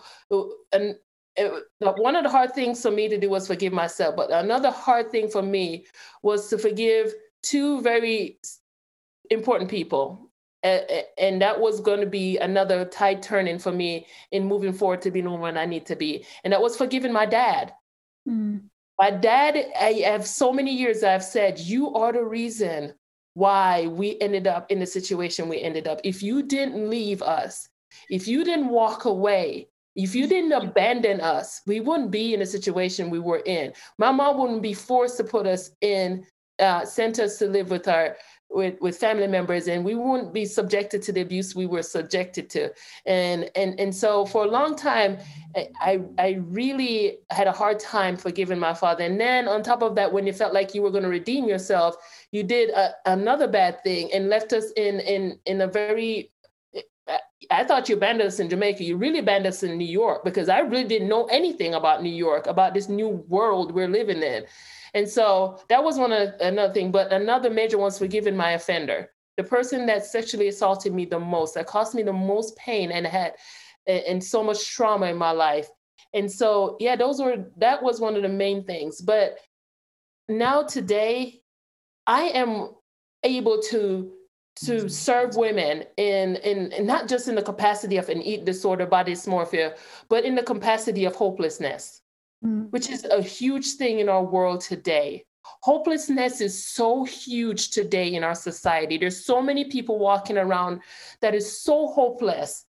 and 0.71 0.95
it, 1.35 1.63
one 1.79 2.15
of 2.15 2.23
the 2.23 2.29
hard 2.29 2.53
things 2.53 2.81
for 2.81 2.91
me 2.91 3.07
to 3.09 3.17
do 3.17 3.29
was 3.29 3.47
forgive 3.47 3.73
myself, 3.73 4.15
but 4.15 4.31
another 4.31 4.69
hard 4.69 5.11
thing 5.11 5.29
for 5.29 5.41
me 5.41 5.85
was 6.21 6.49
to 6.49 6.57
forgive 6.57 7.13
two 7.41 7.81
very 7.81 8.37
important 9.31 9.69
people. 9.69 10.29
And 10.63 11.41
that 11.41 11.59
was 11.59 11.81
going 11.81 12.01
to 12.01 12.05
be 12.05 12.37
another 12.37 12.85
tide 12.85 13.23
turning 13.23 13.57
for 13.57 13.71
me 13.71 14.05
in 14.31 14.45
moving 14.45 14.73
forward 14.73 15.01
to 15.01 15.11
being 15.11 15.25
the 15.25 15.31
woman 15.31 15.57
I 15.57 15.65
need 15.65 15.87
to 15.87 15.95
be. 15.95 16.23
And 16.43 16.53
that 16.53 16.61
was 16.61 16.77
forgiving 16.77 17.11
my 17.11 17.25
dad. 17.25 17.73
Mm. 18.29 18.65
My 18.99 19.09
dad, 19.09 19.57
I 19.79 20.03
have 20.05 20.27
so 20.27 20.53
many 20.53 20.71
years 20.71 21.03
I've 21.03 21.23
said, 21.23 21.57
You 21.57 21.95
are 21.95 22.13
the 22.13 22.23
reason 22.23 22.93
why 23.33 23.87
we 23.87 24.19
ended 24.21 24.45
up 24.45 24.69
in 24.69 24.79
the 24.79 24.85
situation 24.85 25.49
we 25.49 25.61
ended 25.61 25.87
up. 25.87 25.99
If 26.03 26.21
you 26.21 26.43
didn't 26.43 26.87
leave 26.87 27.23
us, 27.23 27.67
if 28.11 28.27
you 28.27 28.43
didn't 28.43 28.69
walk 28.69 29.05
away, 29.05 29.69
if 29.95 30.13
you 30.13 30.27
didn't 30.27 30.51
abandon 30.51 31.21
us, 31.21 31.61
we 31.65 31.79
wouldn't 31.79 32.11
be 32.11 32.35
in 32.35 32.39
the 32.39 32.45
situation 32.45 33.09
we 33.09 33.19
were 33.19 33.41
in. 33.45 33.73
My 33.97 34.11
mom 34.11 34.37
wouldn't 34.37 34.61
be 34.61 34.73
forced 34.73 35.17
to 35.17 35.23
put 35.23 35.47
us 35.47 35.71
in, 35.81 36.25
uh, 36.59 36.85
sent 36.85 37.19
us 37.19 37.37
to 37.39 37.47
live 37.47 37.71
with 37.71 37.87
our 37.87 38.15
with, 38.51 38.79
with 38.81 38.97
family 38.97 39.27
members 39.27 39.67
and 39.67 39.83
we 39.83 39.95
wouldn't 39.95 40.33
be 40.33 40.45
subjected 40.45 41.01
to 41.01 41.11
the 41.11 41.21
abuse 41.21 41.55
we 41.55 41.65
were 41.65 41.81
subjected 41.81 42.49
to 42.49 42.69
and 43.05 43.49
and 43.55 43.79
and 43.79 43.95
so 43.95 44.25
for 44.25 44.43
a 44.43 44.47
long 44.47 44.75
time 44.75 45.17
i 45.79 46.01
i 46.17 46.39
really 46.47 47.17
had 47.29 47.47
a 47.47 47.51
hard 47.51 47.79
time 47.79 48.17
forgiving 48.17 48.59
my 48.59 48.73
father 48.73 49.03
and 49.03 49.19
then 49.19 49.47
on 49.47 49.63
top 49.63 49.81
of 49.81 49.95
that 49.95 50.11
when 50.11 50.27
you 50.27 50.33
felt 50.33 50.53
like 50.53 50.75
you 50.75 50.81
were 50.81 50.91
going 50.91 51.03
to 51.03 51.09
redeem 51.09 51.47
yourself 51.47 51.95
you 52.31 52.43
did 52.43 52.69
a, 52.71 52.91
another 53.05 53.47
bad 53.47 53.81
thing 53.83 54.11
and 54.13 54.29
left 54.29 54.53
us 54.53 54.71
in 54.75 54.99
in 54.99 55.37
in 55.45 55.61
a 55.61 55.67
very 55.67 56.31
I 57.49 57.63
thought 57.63 57.89
you 57.89 57.95
abandoned 57.95 58.27
us 58.27 58.39
in 58.39 58.49
Jamaica. 58.49 58.83
You 58.83 58.95
really 58.95 59.19
abandoned 59.19 59.47
us 59.47 59.63
in 59.63 59.77
New 59.77 59.83
York 59.87 60.23
because 60.23 60.47
I 60.47 60.59
really 60.59 60.87
didn't 60.87 61.09
know 61.09 61.25
anything 61.25 61.73
about 61.73 62.03
New 62.03 62.13
York, 62.13 62.45
about 62.45 62.73
this 62.73 62.87
new 62.87 63.09
world 63.27 63.73
we're 63.73 63.89
living 63.89 64.21
in. 64.21 64.45
And 64.93 65.07
so 65.07 65.59
that 65.69 65.83
was 65.83 65.97
one 65.97 66.11
of 66.11 66.33
another 66.41 66.73
thing. 66.73 66.91
But 66.91 67.11
another 67.13 67.49
major 67.49 67.77
one 67.77 67.85
was 67.85 67.97
forgiving 67.97 68.35
my 68.35 68.51
offender, 68.51 69.09
the 69.37 69.43
person 69.43 69.85
that 69.85 70.05
sexually 70.05 70.47
assaulted 70.47 70.93
me 70.93 71.05
the 71.05 71.19
most, 71.19 71.53
that 71.55 71.67
caused 71.67 71.95
me 71.95 72.03
the 72.03 72.13
most 72.13 72.55
pain 72.57 72.91
and 72.91 73.05
had 73.05 73.33
and 73.87 74.23
so 74.23 74.43
much 74.43 74.69
trauma 74.69 75.07
in 75.07 75.17
my 75.17 75.31
life. 75.31 75.67
And 76.13 76.31
so 76.31 76.77
yeah, 76.79 76.95
those 76.95 77.21
were 77.21 77.45
that 77.57 77.81
was 77.81 77.99
one 77.99 78.15
of 78.15 78.21
the 78.21 78.29
main 78.29 78.63
things. 78.65 79.01
But 79.01 79.37
now 80.27 80.63
today, 80.63 81.41
I 82.05 82.23
am 82.23 82.69
able 83.23 83.61
to 83.69 84.11
to 84.63 84.89
serve 84.89 85.37
women 85.37 85.85
in, 85.95 86.35
in, 86.37 86.71
in 86.73 86.85
not 86.85 87.07
just 87.07 87.27
in 87.27 87.35
the 87.35 87.41
capacity 87.41 87.97
of 87.97 88.09
an 88.09 88.21
eating 88.21 88.45
disorder, 88.45 88.85
body 88.85 89.13
dysmorphia, 89.13 89.77
but 90.09 90.25
in 90.25 90.35
the 90.35 90.43
capacity 90.43 91.05
of 91.05 91.15
hopelessness 91.15 92.00
mm. 92.43 92.69
which 92.71 92.89
is 92.89 93.05
a 93.05 93.21
huge 93.21 93.73
thing 93.73 93.99
in 93.99 94.09
our 94.09 94.23
world 94.23 94.61
today. 94.61 95.25
Hopelessness 95.63 96.39
is 96.41 96.65
so 96.65 97.03
huge 97.03 97.71
today 97.71 98.13
in 98.13 98.23
our 98.23 98.35
society. 98.35 98.97
There's 98.97 99.25
so 99.25 99.41
many 99.41 99.65
people 99.65 99.99
walking 99.99 100.37
around 100.37 100.81
that 101.21 101.35
is 101.35 101.61
so 101.61 101.87
hopeless. 101.87 102.65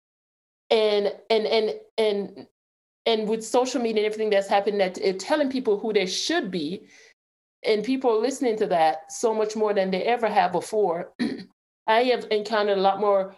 And 0.71 1.13
and 1.31 1.47
and 1.47 1.75
and 1.97 2.47
and 3.09 3.27
with 3.27 3.43
social 3.43 3.81
media 3.81 4.05
and 4.05 4.07
everything 4.13 4.31
that's 4.31 4.49
happened 4.49 4.81
that 4.81 4.99
it, 4.99 5.19
telling 5.19 5.51
people 5.51 5.79
who 5.79 5.93
they 5.93 6.07
should 6.07 6.51
be 6.51 6.87
and 7.65 7.83
people 7.83 8.11
are 8.11 8.21
listening 8.21 8.57
to 8.59 8.67
that 8.67 9.11
so 9.11 9.35
much 9.35 9.57
more 9.57 9.73
than 9.75 9.91
they 9.91 10.03
ever 10.03 10.29
have 10.29 10.53
before 10.53 11.13
i 11.87 12.03
have 12.03 12.27
encountered 12.31 12.79
a 12.79 12.81
lot 12.81 13.01
more 13.01 13.35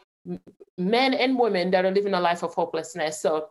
men 0.76 1.14
and 1.14 1.38
women 1.38 1.70
that 1.70 1.84
are 1.84 1.92
living 1.92 2.14
a 2.14 2.20
life 2.20 2.42
of 2.42 2.52
hopelessness 2.52 3.22
so 3.22 3.48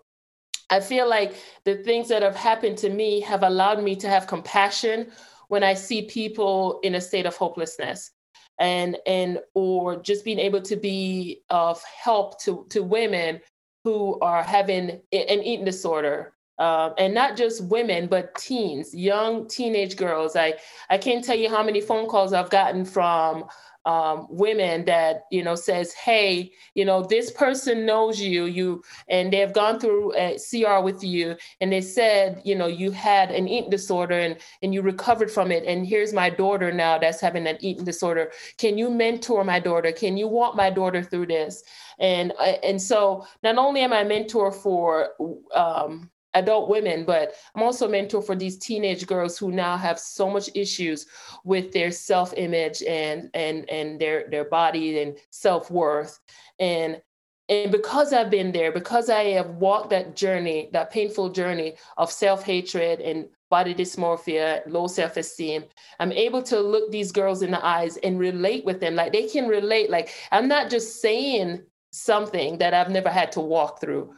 I 0.69 0.79
feel 0.79 1.09
like 1.09 1.35
the 1.65 1.77
things 1.77 2.07
that 2.09 2.21
have 2.21 2.35
happened 2.35 2.77
to 2.79 2.89
me 2.89 3.21
have 3.21 3.43
allowed 3.43 3.83
me 3.83 3.95
to 3.97 4.09
have 4.09 4.27
compassion 4.27 5.11
when 5.47 5.63
I 5.63 5.73
see 5.73 6.03
people 6.03 6.79
in 6.83 6.95
a 6.95 7.01
state 7.01 7.25
of 7.25 7.35
hopelessness 7.35 8.11
and 8.59 8.97
and 9.07 9.39
or 9.53 10.01
just 10.01 10.23
being 10.25 10.39
able 10.39 10.61
to 10.61 10.75
be 10.75 11.41
of 11.49 11.83
help 11.83 12.39
to 12.41 12.65
to 12.69 12.83
women 12.83 13.41
who 13.83 14.19
are 14.19 14.43
having 14.43 14.89
an 15.11 15.43
eating 15.43 15.65
disorder 15.65 16.33
um, 16.59 16.93
and 16.97 17.13
not 17.13 17.37
just 17.37 17.63
women 17.65 18.07
but 18.07 18.35
teens 18.35 18.93
young 18.93 19.47
teenage 19.47 19.95
girls. 19.95 20.35
I 20.35 20.55
i 20.89 20.97
can't 20.97 21.23
tell 21.23 21.37
you 21.37 21.49
how 21.49 21.63
many 21.63 21.81
phone 21.81 22.07
calls 22.07 22.33
i've 22.33 22.49
gotten 22.49 22.85
from 22.85 23.45
um, 23.89 24.27
women 24.29 24.85
that 24.85 25.23
you 25.31 25.43
know 25.43 25.55
says 25.55 25.93
hey 25.93 26.51
you 26.75 26.85
know 26.85 26.99
this 27.03 27.31
person 27.31 27.85
knows 27.85 28.21
you 28.21 28.45
you 28.45 28.81
and 29.09 29.33
they've 29.33 29.53
gone 29.53 29.79
through 29.79 30.13
a 30.15 30.37
cr 30.49 30.79
with 30.83 31.03
you 31.03 31.35
and 31.61 31.71
they 31.71 31.81
said 31.81 32.41
you 32.45 32.55
know 32.55 32.67
you 32.67 32.91
had 32.91 33.31
an 33.31 33.47
eating 33.47 33.69
disorder 33.69 34.17
and 34.25 34.37
and 34.61 34.73
you 34.73 34.81
recovered 34.81 35.31
from 35.31 35.51
it 35.51 35.63
and 35.65 35.87
here's 35.87 36.13
my 36.13 36.29
daughter 36.29 36.71
now 36.71 36.97
that's 36.97 37.19
having 37.19 37.47
an 37.47 37.57
eating 37.59 37.85
disorder. 37.85 38.31
Can 38.57 38.77
you 38.77 38.89
mentor 38.89 39.43
my 39.43 39.59
daughter? 39.59 39.91
Can 39.91 40.17
you 40.17 40.27
walk 40.27 40.55
my 40.55 40.69
daughter 40.69 41.03
through 41.03 41.27
this? 41.27 41.63
And 41.99 42.33
uh, 42.39 42.57
and 42.63 42.81
so 42.81 43.25
not 43.43 43.57
only 43.57 43.81
am 43.81 43.93
i 43.93 44.01
a 44.01 44.05
mentor 44.05 44.51
for 44.51 45.09
um, 45.53 46.09
adult 46.33 46.69
women, 46.69 47.05
but 47.05 47.33
I'm 47.55 47.63
also 47.63 47.87
a 47.87 47.89
mentor 47.89 48.21
for 48.21 48.35
these 48.35 48.57
teenage 48.57 49.07
girls 49.07 49.37
who 49.37 49.51
now 49.51 49.77
have 49.77 49.99
so 49.99 50.29
much 50.29 50.49
issues 50.55 51.07
with 51.43 51.71
their 51.71 51.91
self-image 51.91 52.83
and 52.83 53.29
and 53.33 53.69
and 53.69 53.99
their 53.99 54.29
their 54.29 54.45
body 54.45 54.99
and 55.01 55.17
self-worth. 55.31 56.19
And 56.59 57.01
and 57.49 57.71
because 57.71 58.13
I've 58.13 58.29
been 58.29 58.51
there, 58.51 58.71
because 58.71 59.09
I 59.09 59.23
have 59.31 59.49
walked 59.55 59.89
that 59.89 60.15
journey, 60.15 60.69
that 60.71 60.91
painful 60.91 61.29
journey 61.29 61.75
of 61.97 62.11
self-hatred 62.11 63.01
and 63.01 63.27
body 63.49 63.73
dysmorphia, 63.73 64.61
low 64.67 64.85
self-esteem, 64.85 65.63
I'm 65.99 66.11
able 66.11 66.43
to 66.43 66.59
look 66.59 66.91
these 66.91 67.11
girls 67.11 67.41
in 67.41 67.49
the 67.49 67.65
eyes 67.65 67.97
and 67.97 68.19
relate 68.19 68.65
with 68.65 68.79
them. 68.79 68.93
Like 68.93 69.13
they 69.13 69.27
can 69.27 69.47
relate. 69.47 69.89
Like 69.89 70.13
I'm 70.31 70.47
not 70.47 70.69
just 70.69 71.01
saying 71.01 71.63
something 71.91 72.59
that 72.59 72.75
I've 72.75 72.91
never 72.91 73.09
had 73.09 73.31
to 73.31 73.39
walk 73.39 73.81
through, 73.81 74.13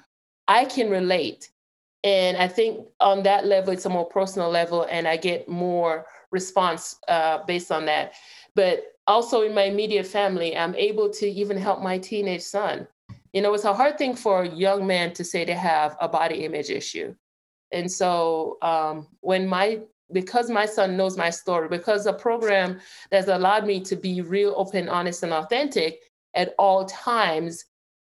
I 0.49 0.65
can 0.65 0.89
relate. 0.89 1.49
And 2.03 2.37
I 2.37 2.47
think 2.47 2.87
on 2.99 3.23
that 3.23 3.45
level, 3.45 3.73
it's 3.73 3.85
a 3.85 3.89
more 3.89 4.05
personal 4.05 4.49
level, 4.49 4.87
and 4.89 5.07
I 5.07 5.17
get 5.17 5.47
more 5.47 6.05
response 6.31 6.97
uh, 7.07 7.43
based 7.45 7.71
on 7.71 7.85
that. 7.85 8.13
But 8.55 8.95
also 9.07 9.41
in 9.41 9.53
my 9.53 9.63
immediate 9.63 10.07
family, 10.07 10.57
I'm 10.57 10.75
able 10.75 11.09
to 11.11 11.27
even 11.27 11.57
help 11.57 11.81
my 11.81 11.97
teenage 11.97 12.41
son. 12.41 12.87
You 13.33 13.41
know, 13.41 13.53
it's 13.53 13.65
a 13.65 13.73
hard 13.73 13.97
thing 13.97 14.15
for 14.15 14.43
a 14.43 14.49
young 14.49 14.85
man 14.87 15.13
to 15.13 15.23
say 15.23 15.45
they 15.45 15.53
have 15.53 15.95
a 16.01 16.07
body 16.07 16.43
image 16.43 16.69
issue. 16.69 17.15
And 17.71 17.89
so 17.89 18.57
um, 18.61 19.07
when 19.21 19.47
my 19.47 19.81
because 20.11 20.49
my 20.49 20.65
son 20.65 20.97
knows 20.97 21.17
my 21.17 21.29
story, 21.29 21.69
because 21.69 22.05
a 22.05 22.11
program 22.11 22.81
that's 23.11 23.29
allowed 23.29 23.65
me 23.65 23.79
to 23.79 23.95
be 23.95 24.19
real, 24.19 24.53
open, 24.57 24.89
honest, 24.89 25.23
and 25.23 25.31
authentic 25.31 26.01
at 26.33 26.53
all 26.59 26.83
times, 26.85 27.65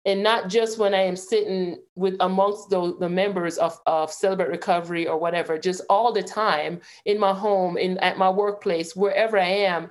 and 0.05 0.23
not 0.23 0.49
just 0.49 0.77
when 0.77 0.93
I 0.93 1.01
am 1.01 1.15
sitting 1.15 1.77
with 1.95 2.15
amongst 2.19 2.69
the, 2.69 2.95
the 2.99 3.09
members 3.09 3.57
of, 3.57 3.79
of 3.85 4.11
Celebrate 4.11 4.49
Recovery 4.49 5.07
or 5.07 5.19
whatever, 5.19 5.57
just 5.57 5.81
all 5.89 6.11
the 6.11 6.23
time 6.23 6.81
in 7.05 7.19
my 7.19 7.33
home, 7.33 7.77
in 7.77 7.97
at 7.99 8.17
my 8.17 8.29
workplace, 8.29 8.95
wherever 8.95 9.37
I 9.37 9.47
am, 9.47 9.89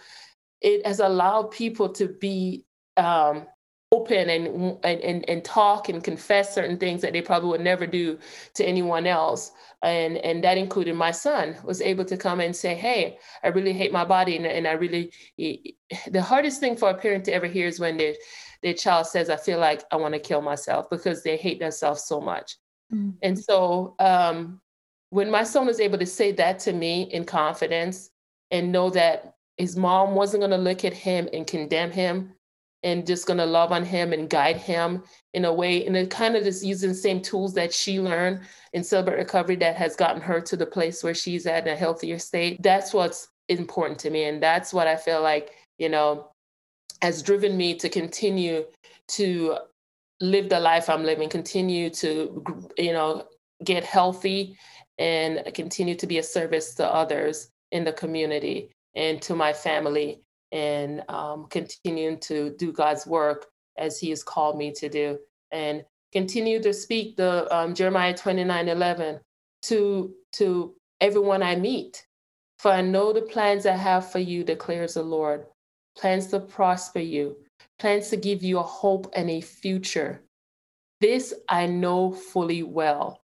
it 0.60 0.84
has 0.84 1.00
allowed 1.00 1.52
people 1.52 1.88
to 1.90 2.08
be 2.08 2.64
um, 2.96 3.46
open 3.92 4.30
and, 4.30 4.78
and 4.84 5.28
and 5.28 5.44
talk 5.44 5.88
and 5.88 6.04
confess 6.04 6.54
certain 6.54 6.76
things 6.76 7.02
that 7.02 7.12
they 7.12 7.22
probably 7.22 7.50
would 7.50 7.60
never 7.60 7.86
do 7.86 8.18
to 8.54 8.64
anyone 8.64 9.06
else. 9.06 9.50
And 9.82 10.16
and 10.18 10.44
that 10.44 10.58
included 10.58 10.94
my 10.94 11.10
son 11.10 11.56
was 11.64 11.80
able 11.80 12.04
to 12.04 12.16
come 12.16 12.40
and 12.40 12.54
say 12.54 12.74
hey 12.74 13.16
i 13.42 13.48
really 13.48 13.72
hate 13.72 13.92
my 13.92 14.04
body 14.04 14.36
and, 14.36 14.44
and 14.44 14.68
i 14.68 14.72
really 14.72 15.10
the 15.38 16.20
hardest 16.20 16.60
thing 16.60 16.76
for 16.76 16.90
a 16.90 16.94
parent 16.94 17.24
to 17.24 17.32
ever 17.32 17.46
hear 17.46 17.66
is 17.66 17.80
when 17.80 17.96
their 17.96 18.12
their 18.62 18.74
child 18.74 19.06
says 19.06 19.30
i 19.30 19.36
feel 19.36 19.58
like 19.58 19.84
i 19.90 19.96
want 19.96 20.14
to 20.14 20.20
kill 20.20 20.42
myself 20.42 20.88
because 20.90 21.22
they 21.22 21.36
hate 21.36 21.58
themselves 21.58 22.04
so 22.04 22.20
much 22.20 22.56
mm-hmm. 22.92 23.10
and 23.22 23.38
so 23.38 23.94
um, 23.98 24.60
when 25.10 25.30
my 25.30 25.42
son 25.42 25.66
was 25.66 25.80
able 25.80 25.98
to 25.98 26.06
say 26.06 26.32
that 26.32 26.58
to 26.60 26.72
me 26.72 27.02
in 27.02 27.24
confidence 27.24 28.10
and 28.50 28.72
know 28.72 28.90
that 28.90 29.34
his 29.56 29.76
mom 29.76 30.14
wasn't 30.14 30.40
going 30.40 30.50
to 30.50 30.56
look 30.56 30.84
at 30.84 30.94
him 30.94 31.28
and 31.32 31.46
condemn 31.46 31.90
him 31.90 32.32
and 32.82 33.06
just 33.06 33.26
going 33.26 33.38
to 33.38 33.44
love 33.44 33.72
on 33.72 33.84
him 33.84 34.12
and 34.12 34.30
guide 34.30 34.56
him 34.56 35.02
in 35.34 35.44
a 35.44 35.52
way 35.52 35.84
and 35.86 35.96
it 35.96 36.10
kind 36.10 36.34
of 36.34 36.44
just 36.44 36.64
using 36.64 36.88
the 36.88 36.94
same 36.94 37.20
tools 37.20 37.52
that 37.54 37.72
she 37.72 38.00
learned 38.00 38.40
in 38.72 38.82
celebrate 38.82 39.18
recovery 39.18 39.56
that 39.56 39.76
has 39.76 39.96
gotten 39.96 40.20
her 40.20 40.40
to 40.40 40.56
the 40.56 40.66
place 40.66 41.04
where 41.04 41.14
she's 41.14 41.46
at 41.46 41.66
in 41.66 41.72
a 41.72 41.76
healthier 41.76 42.18
state 42.18 42.62
that's 42.62 42.94
what's 42.94 43.28
important 43.48 43.98
to 43.98 44.10
me 44.10 44.24
and 44.24 44.42
that's 44.42 44.72
what 44.72 44.86
i 44.86 44.96
feel 44.96 45.22
like 45.22 45.52
you 45.78 45.88
know 45.88 46.29
has 47.02 47.22
driven 47.22 47.56
me 47.56 47.74
to 47.74 47.88
continue 47.88 48.64
to 49.08 49.56
live 50.20 50.48
the 50.48 50.60
life 50.60 50.90
i'm 50.90 51.02
living 51.02 51.28
continue 51.28 51.88
to 51.90 52.44
you 52.76 52.92
know 52.92 53.24
get 53.64 53.84
healthy 53.84 54.56
and 54.98 55.42
continue 55.54 55.94
to 55.94 56.06
be 56.06 56.18
a 56.18 56.22
service 56.22 56.74
to 56.74 56.86
others 56.86 57.50
in 57.72 57.84
the 57.84 57.92
community 57.92 58.70
and 58.94 59.20
to 59.22 59.34
my 59.34 59.52
family 59.52 60.22
and 60.52 61.02
um, 61.08 61.46
continuing 61.48 62.18
to 62.18 62.54
do 62.58 62.72
God's 62.72 63.06
work 63.06 63.46
as 63.78 63.98
He 63.98 64.10
has 64.10 64.22
called 64.22 64.58
me 64.58 64.72
to 64.72 64.88
do, 64.88 65.18
and 65.52 65.84
continue 66.12 66.60
to 66.62 66.72
speak 66.72 67.16
the 67.16 67.52
um, 67.54 67.74
Jeremiah 67.74 68.14
29 68.14 68.68
11 68.68 69.20
to, 69.62 70.14
to 70.32 70.74
everyone 71.00 71.42
I 71.42 71.56
meet. 71.56 72.04
For 72.58 72.70
I 72.70 72.82
know 72.82 73.12
the 73.12 73.22
plans 73.22 73.64
I 73.64 73.76
have 73.76 74.10
for 74.10 74.18
you, 74.18 74.44
declares 74.44 74.94
the 74.94 75.02
Lord 75.02 75.46
plans 75.96 76.28
to 76.28 76.40
prosper 76.40 77.00
you, 77.00 77.36
plans 77.78 78.08
to 78.10 78.16
give 78.16 78.42
you 78.42 78.58
a 78.58 78.62
hope 78.62 79.10
and 79.14 79.30
a 79.30 79.40
future. 79.40 80.22
This 81.00 81.32
I 81.48 81.66
know 81.66 82.12
fully 82.12 82.62
well 82.62 83.20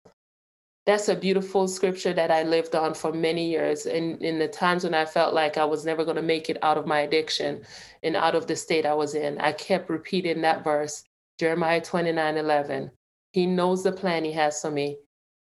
that's 0.84 1.08
a 1.08 1.14
beautiful 1.14 1.68
scripture 1.68 2.12
that 2.12 2.30
I 2.30 2.42
lived 2.42 2.74
on 2.74 2.94
for 2.94 3.12
many 3.12 3.48
years. 3.48 3.86
And 3.86 4.20
in 4.20 4.38
the 4.38 4.48
times 4.48 4.82
when 4.82 4.94
I 4.94 5.04
felt 5.04 5.32
like 5.32 5.56
I 5.56 5.64
was 5.64 5.84
never 5.84 6.04
going 6.04 6.16
to 6.16 6.22
make 6.22 6.50
it 6.50 6.58
out 6.62 6.76
of 6.76 6.86
my 6.86 7.00
addiction 7.00 7.62
and 8.02 8.16
out 8.16 8.34
of 8.34 8.46
the 8.46 8.56
state 8.56 8.84
I 8.84 8.94
was 8.94 9.14
in, 9.14 9.38
I 9.38 9.52
kept 9.52 9.90
repeating 9.90 10.40
that 10.40 10.64
verse, 10.64 11.04
Jeremiah 11.38 11.80
29 11.80 12.36
11. 12.36 12.90
He 13.32 13.46
knows 13.46 13.82
the 13.82 13.92
plan 13.92 14.24
he 14.24 14.32
has 14.32 14.60
for 14.60 14.70
me, 14.70 14.98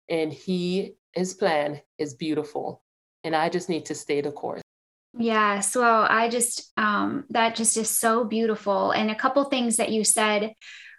and 0.08 0.32
he 0.32 0.94
his 1.12 1.34
plan 1.34 1.80
is 1.98 2.14
beautiful. 2.14 2.82
And 3.24 3.34
I 3.34 3.48
just 3.48 3.68
need 3.68 3.84
to 3.86 3.94
stay 3.94 4.20
the 4.20 4.30
course. 4.30 4.62
Yes. 5.18 5.74
Well, 5.74 6.06
I 6.08 6.28
just, 6.28 6.72
um, 6.76 7.24
that 7.30 7.54
just 7.54 7.76
is 7.76 7.88
so 7.88 8.24
beautiful. 8.24 8.90
And 8.90 9.10
a 9.10 9.14
couple 9.14 9.44
things 9.44 9.76
that 9.76 9.90
you 9.90 10.04
said 10.04 10.52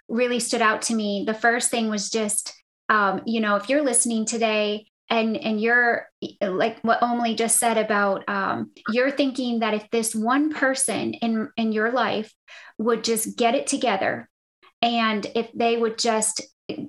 really 0.08 0.40
stood 0.40 0.62
out 0.62 0.82
to 0.84 0.96
me. 0.96 1.24
The 1.28 1.34
first 1.34 1.70
thing 1.70 1.90
was 1.90 2.10
just, 2.10 2.54
um, 2.90 3.22
you 3.26 3.42
know, 3.42 3.58
if 3.58 3.70
you're 3.70 3.84
listening 3.84 4.26
today 4.26 4.88
and 5.10 5.38
and 5.38 5.62
you're 5.62 6.10
like 6.42 6.80
what 6.82 7.00
Omalie 7.02 7.38
just 7.38 7.60
said 7.60 7.78
about 7.78 8.28
um, 8.28 8.72
you're 8.90 9.12
thinking 9.12 9.60
that 9.60 9.74
if 9.74 9.90
this 9.90 10.14
one 10.14 10.54
person 10.54 11.14
in 11.14 11.50
in 11.56 11.72
your 11.72 11.92
life 11.92 12.34
would 12.78 13.04
just 13.04 13.38
get 13.38 13.56
it 13.56 13.68
together, 13.68 14.30
and 14.82 15.26
if 15.36 15.50
they 15.54 15.78
would 15.78 15.98
just 15.98 16.42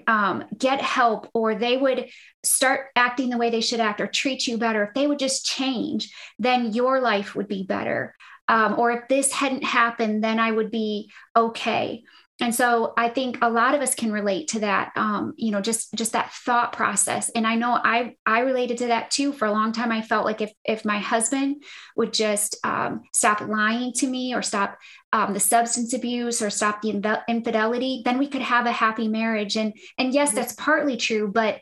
um, 0.06 0.44
get 0.56 0.80
help 0.80 1.28
or 1.34 1.54
they 1.54 1.76
would 1.76 2.08
start 2.42 2.86
acting 2.96 3.30
the 3.30 3.38
way 3.38 3.50
they 3.50 3.60
should 3.60 3.80
act 3.80 4.00
or 4.00 4.06
treat 4.06 4.46
you 4.46 4.58
better, 4.58 4.84
if 4.84 4.94
they 4.94 5.06
would 5.06 5.18
just 5.18 5.44
change, 5.46 6.12
then 6.38 6.72
your 6.72 7.00
life 7.00 7.34
would 7.34 7.48
be 7.48 7.62
better. 7.62 8.14
Um, 8.48 8.78
or 8.78 8.90
if 8.92 9.08
this 9.08 9.32
hadn't 9.32 9.64
happened, 9.64 10.24
then 10.24 10.38
I 10.40 10.50
would 10.50 10.70
be 10.70 11.10
okay 11.36 12.02
and 12.40 12.54
so 12.54 12.92
i 12.96 13.08
think 13.08 13.38
a 13.42 13.50
lot 13.50 13.74
of 13.74 13.80
us 13.80 13.94
can 13.94 14.12
relate 14.12 14.48
to 14.48 14.60
that 14.60 14.92
um, 14.96 15.32
you 15.36 15.50
know 15.50 15.60
just 15.60 15.92
just 15.94 16.12
that 16.12 16.32
thought 16.32 16.72
process 16.72 17.28
and 17.30 17.46
i 17.46 17.54
know 17.54 17.72
i 17.72 18.14
i 18.26 18.40
related 18.40 18.78
to 18.78 18.86
that 18.88 19.10
too 19.10 19.32
for 19.32 19.46
a 19.46 19.52
long 19.52 19.72
time 19.72 19.92
i 19.92 20.02
felt 20.02 20.24
like 20.24 20.40
if 20.40 20.52
if 20.64 20.84
my 20.84 20.98
husband 20.98 21.62
would 21.96 22.12
just 22.12 22.56
um, 22.64 23.02
stop 23.12 23.40
lying 23.40 23.92
to 23.92 24.06
me 24.06 24.34
or 24.34 24.42
stop 24.42 24.78
um, 25.12 25.32
the 25.32 25.40
substance 25.40 25.94
abuse 25.94 26.42
or 26.42 26.50
stop 26.50 26.82
the 26.82 27.22
infidelity 27.28 28.02
then 28.04 28.18
we 28.18 28.28
could 28.28 28.42
have 28.42 28.66
a 28.66 28.72
happy 28.72 29.08
marriage 29.08 29.56
and 29.56 29.72
and 29.98 30.12
yes 30.12 30.32
that's 30.32 30.52
partly 30.54 30.96
true 30.96 31.28
but 31.28 31.60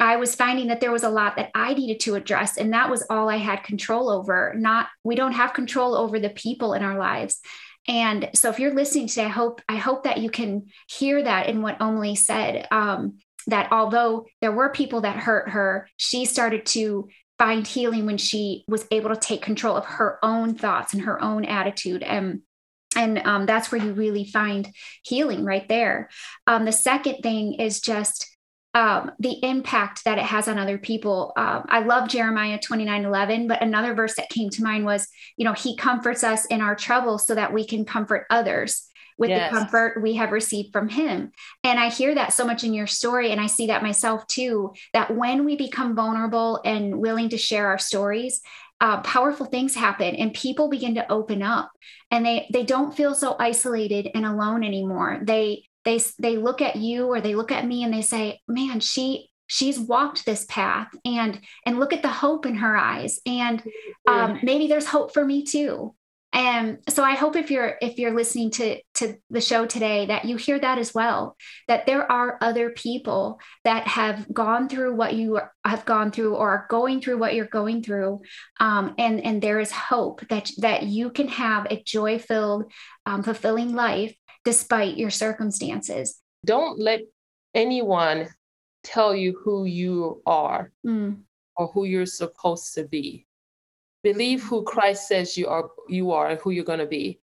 I 0.00 0.16
was 0.16 0.34
finding 0.34 0.68
that 0.68 0.80
there 0.80 0.92
was 0.92 1.02
a 1.02 1.10
lot 1.10 1.36
that 1.36 1.50
I 1.54 1.74
needed 1.74 2.00
to 2.00 2.14
address, 2.14 2.56
and 2.56 2.72
that 2.72 2.88
was 2.88 3.04
all 3.10 3.28
I 3.28 3.36
had 3.36 3.64
control 3.64 4.10
over. 4.10 4.54
Not, 4.56 4.86
we 5.02 5.16
don't 5.16 5.32
have 5.32 5.54
control 5.54 5.96
over 5.96 6.20
the 6.20 6.30
people 6.30 6.72
in 6.74 6.84
our 6.84 6.96
lives. 6.98 7.40
And 7.88 8.28
so 8.34 8.50
if 8.50 8.60
you're 8.60 8.74
listening 8.74 9.08
today, 9.08 9.24
I 9.24 9.28
hope 9.28 9.62
I 9.68 9.76
hope 9.76 10.04
that 10.04 10.18
you 10.18 10.30
can 10.30 10.66
hear 10.88 11.22
that 11.22 11.48
in 11.48 11.62
what 11.62 11.78
Omalie 11.78 12.18
said. 12.18 12.68
Um, 12.70 13.18
that 13.46 13.72
although 13.72 14.26
there 14.42 14.52
were 14.52 14.68
people 14.68 15.00
that 15.00 15.16
hurt 15.16 15.48
her, 15.50 15.88
she 15.96 16.26
started 16.26 16.66
to 16.66 17.08
find 17.38 17.66
healing 17.66 18.04
when 18.04 18.18
she 18.18 18.64
was 18.68 18.86
able 18.90 19.08
to 19.08 19.16
take 19.16 19.40
control 19.40 19.74
of 19.74 19.86
her 19.86 20.18
own 20.22 20.54
thoughts 20.54 20.92
and 20.92 21.02
her 21.02 21.22
own 21.22 21.46
attitude. 21.46 22.02
And 22.02 22.42
and 22.96 23.18
um, 23.26 23.46
that's 23.46 23.70
where 23.70 23.82
you 23.82 23.92
really 23.92 24.24
find 24.24 24.68
healing 25.02 25.44
right 25.44 25.68
there. 25.68 26.08
Um, 26.46 26.64
the 26.64 26.72
second 26.72 27.16
thing 27.22 27.54
is 27.54 27.80
just 27.80 28.26
um, 28.78 29.10
the 29.18 29.44
impact 29.44 30.04
that 30.04 30.18
it 30.18 30.24
has 30.24 30.46
on 30.46 30.56
other 30.56 30.78
people. 30.78 31.32
Um, 31.36 31.64
I 31.68 31.80
love 31.80 32.08
Jeremiah 32.08 32.60
29 32.60 33.04
11, 33.04 33.48
but 33.48 33.60
another 33.60 33.92
verse 33.92 34.14
that 34.14 34.28
came 34.28 34.50
to 34.50 34.62
mind 34.62 34.84
was, 34.84 35.08
you 35.36 35.44
know, 35.44 35.52
he 35.52 35.74
comforts 35.74 36.22
us 36.22 36.44
in 36.44 36.60
our 36.60 36.76
trouble 36.76 37.18
so 37.18 37.34
that 37.34 37.52
we 37.52 37.66
can 37.66 37.84
comfort 37.84 38.26
others 38.30 38.86
with 39.18 39.30
yes. 39.30 39.50
the 39.50 39.58
comfort 39.58 40.00
we 40.00 40.14
have 40.14 40.30
received 40.30 40.72
from 40.72 40.88
him. 40.88 41.32
And 41.64 41.80
I 41.80 41.88
hear 41.88 42.14
that 42.14 42.32
so 42.32 42.44
much 42.46 42.62
in 42.62 42.72
your 42.72 42.86
story. 42.86 43.32
And 43.32 43.40
I 43.40 43.48
see 43.48 43.66
that 43.66 43.82
myself 43.82 44.24
too, 44.28 44.72
that 44.92 45.12
when 45.12 45.44
we 45.44 45.56
become 45.56 45.96
vulnerable 45.96 46.60
and 46.64 47.00
willing 47.00 47.30
to 47.30 47.36
share 47.36 47.66
our 47.66 47.78
stories, 47.78 48.40
uh, 48.80 49.00
powerful 49.00 49.46
things 49.46 49.74
happen 49.74 50.14
and 50.14 50.32
people 50.32 50.68
begin 50.68 50.94
to 50.94 51.10
open 51.10 51.42
up 51.42 51.72
and 52.12 52.24
they 52.24 52.48
they 52.52 52.62
don't 52.62 52.96
feel 52.96 53.12
so 53.12 53.34
isolated 53.40 54.08
and 54.14 54.24
alone 54.24 54.62
anymore 54.62 55.18
they 55.24 55.64
they 55.88 56.00
they 56.18 56.36
look 56.36 56.60
at 56.60 56.76
you 56.76 57.06
or 57.06 57.20
they 57.20 57.34
look 57.34 57.50
at 57.50 57.66
me 57.66 57.82
and 57.82 57.92
they 57.92 58.02
say 58.02 58.40
man 58.46 58.78
she 58.78 59.30
she's 59.46 59.80
walked 59.80 60.26
this 60.26 60.44
path 60.44 60.88
and 61.06 61.40
and 61.64 61.80
look 61.80 61.94
at 61.94 62.02
the 62.02 62.08
hope 62.08 62.44
in 62.44 62.56
her 62.56 62.76
eyes 62.76 63.18
and 63.24 63.62
um, 64.06 64.38
maybe 64.42 64.66
there's 64.66 64.86
hope 64.86 65.12
for 65.14 65.24
me 65.24 65.44
too. 65.44 65.94
And 66.30 66.78
so 66.90 67.02
i 67.02 67.14
hope 67.14 67.36
if 67.36 67.50
you're 67.50 67.76
if 67.80 67.98
you're 67.98 68.14
listening 68.14 68.50
to 68.50 68.78
to 68.96 69.16
the 69.30 69.40
show 69.40 69.64
today 69.64 70.04
that 70.06 70.26
you 70.26 70.36
hear 70.36 70.58
that 70.58 70.76
as 70.76 70.92
well 70.92 71.38
that 71.68 71.86
there 71.86 72.04
are 72.12 72.36
other 72.42 72.68
people 72.68 73.40
that 73.64 73.86
have 73.86 74.30
gone 74.30 74.68
through 74.68 74.94
what 74.94 75.14
you 75.14 75.40
have 75.64 75.86
gone 75.86 76.10
through 76.10 76.34
or 76.34 76.50
are 76.50 76.66
going 76.68 77.00
through 77.00 77.16
what 77.16 77.34
you're 77.34 77.46
going 77.46 77.82
through 77.82 78.20
um, 78.60 78.94
and 78.98 79.24
and 79.24 79.40
there 79.40 79.58
is 79.58 79.72
hope 79.72 80.20
that 80.28 80.50
that 80.58 80.82
you 80.82 81.08
can 81.08 81.28
have 81.28 81.66
a 81.70 81.82
joy 81.82 82.18
filled 82.18 82.70
um, 83.06 83.22
fulfilling 83.22 83.74
life 83.74 84.14
despite 84.44 84.96
your 84.96 85.10
circumstances. 85.10 86.20
Don't 86.44 86.78
let 86.78 87.00
anyone 87.54 88.28
tell 88.84 89.14
you 89.14 89.38
who 89.44 89.64
you 89.64 90.22
are 90.26 90.72
mm. 90.86 91.18
or 91.56 91.66
who 91.68 91.84
you're 91.84 92.06
supposed 92.06 92.74
to 92.74 92.84
be. 92.84 93.26
Believe 94.02 94.42
who 94.42 94.62
Christ 94.62 95.08
says 95.08 95.36
you 95.36 95.48
are 95.48 95.68
you 95.88 96.12
are 96.12 96.28
and 96.28 96.40
who 96.40 96.50
you're 96.50 96.64
going 96.64 96.78
to 96.78 96.86
be. 96.86 97.20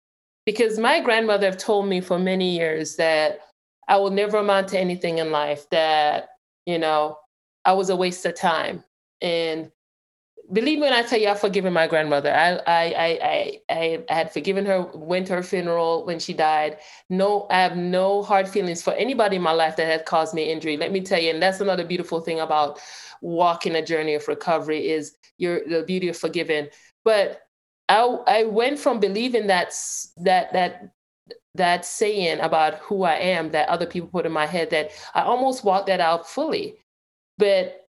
Because 0.44 0.78
my 0.78 1.00
grandmother 1.00 1.52
told 1.52 1.88
me 1.88 2.00
for 2.00 2.18
many 2.18 2.56
years 2.56 2.96
that 2.96 3.40
I 3.88 3.96
will 3.96 4.10
never 4.10 4.38
amount 4.38 4.68
to 4.68 4.78
anything 4.78 5.18
in 5.18 5.30
life, 5.30 5.68
that, 5.70 6.28
you 6.66 6.78
know, 6.78 7.18
I 7.64 7.72
was 7.72 7.90
a 7.90 7.96
waste 7.96 8.24
of 8.26 8.34
time. 8.34 8.84
And 9.20 9.70
believe 10.52 10.78
me 10.78 10.82
when 10.82 10.92
I 10.92 11.02
tell 11.02 11.18
you, 11.18 11.28
I've 11.28 11.40
forgiven 11.40 11.72
my 11.72 11.86
grandmother. 11.86 12.32
I, 12.32 12.56
I, 12.66 12.84
I, 12.84 13.60
I, 13.70 14.04
I 14.08 14.14
had 14.14 14.32
forgiven 14.32 14.64
her, 14.66 14.82
went 14.94 15.26
to 15.28 15.34
her 15.34 15.42
funeral 15.42 16.06
when 16.06 16.18
she 16.18 16.32
died. 16.32 16.78
No, 17.10 17.46
I 17.50 17.60
have 17.60 17.76
no 17.76 18.22
hard 18.22 18.48
feelings 18.48 18.82
for 18.82 18.92
anybody 18.94 19.36
in 19.36 19.42
my 19.42 19.52
life 19.52 19.76
that 19.76 19.86
had 19.86 20.06
caused 20.06 20.34
me 20.34 20.50
injury. 20.50 20.76
Let 20.76 20.92
me 20.92 21.00
tell 21.00 21.20
you, 21.20 21.30
and 21.30 21.42
that's 21.42 21.60
another 21.60 21.84
beautiful 21.84 22.20
thing 22.20 22.40
about 22.40 22.80
walking 23.20 23.74
a 23.74 23.84
journey 23.84 24.14
of 24.14 24.28
recovery 24.28 24.88
is 24.90 25.16
your 25.38 25.60
the 25.68 25.82
beauty 25.82 26.08
of 26.08 26.16
forgiving. 26.16 26.68
But 27.04 27.42
I, 27.88 28.02
I 28.26 28.44
went 28.44 28.78
from 28.78 29.00
believing 29.00 29.48
that 29.48 29.74
that 30.18 30.52
that 30.52 30.92
that 31.54 31.84
saying 31.84 32.40
about 32.40 32.74
who 32.76 33.02
I 33.02 33.14
am 33.14 33.50
that 33.50 33.68
other 33.68 33.86
people 33.86 34.08
put 34.08 34.26
in 34.26 34.32
my 34.32 34.46
head 34.46 34.70
that 34.70 34.92
I 35.14 35.22
almost 35.22 35.64
walked 35.64 35.88
that 35.88 36.00
out 36.00 36.28
fully. 36.28 36.76
But 37.36 37.87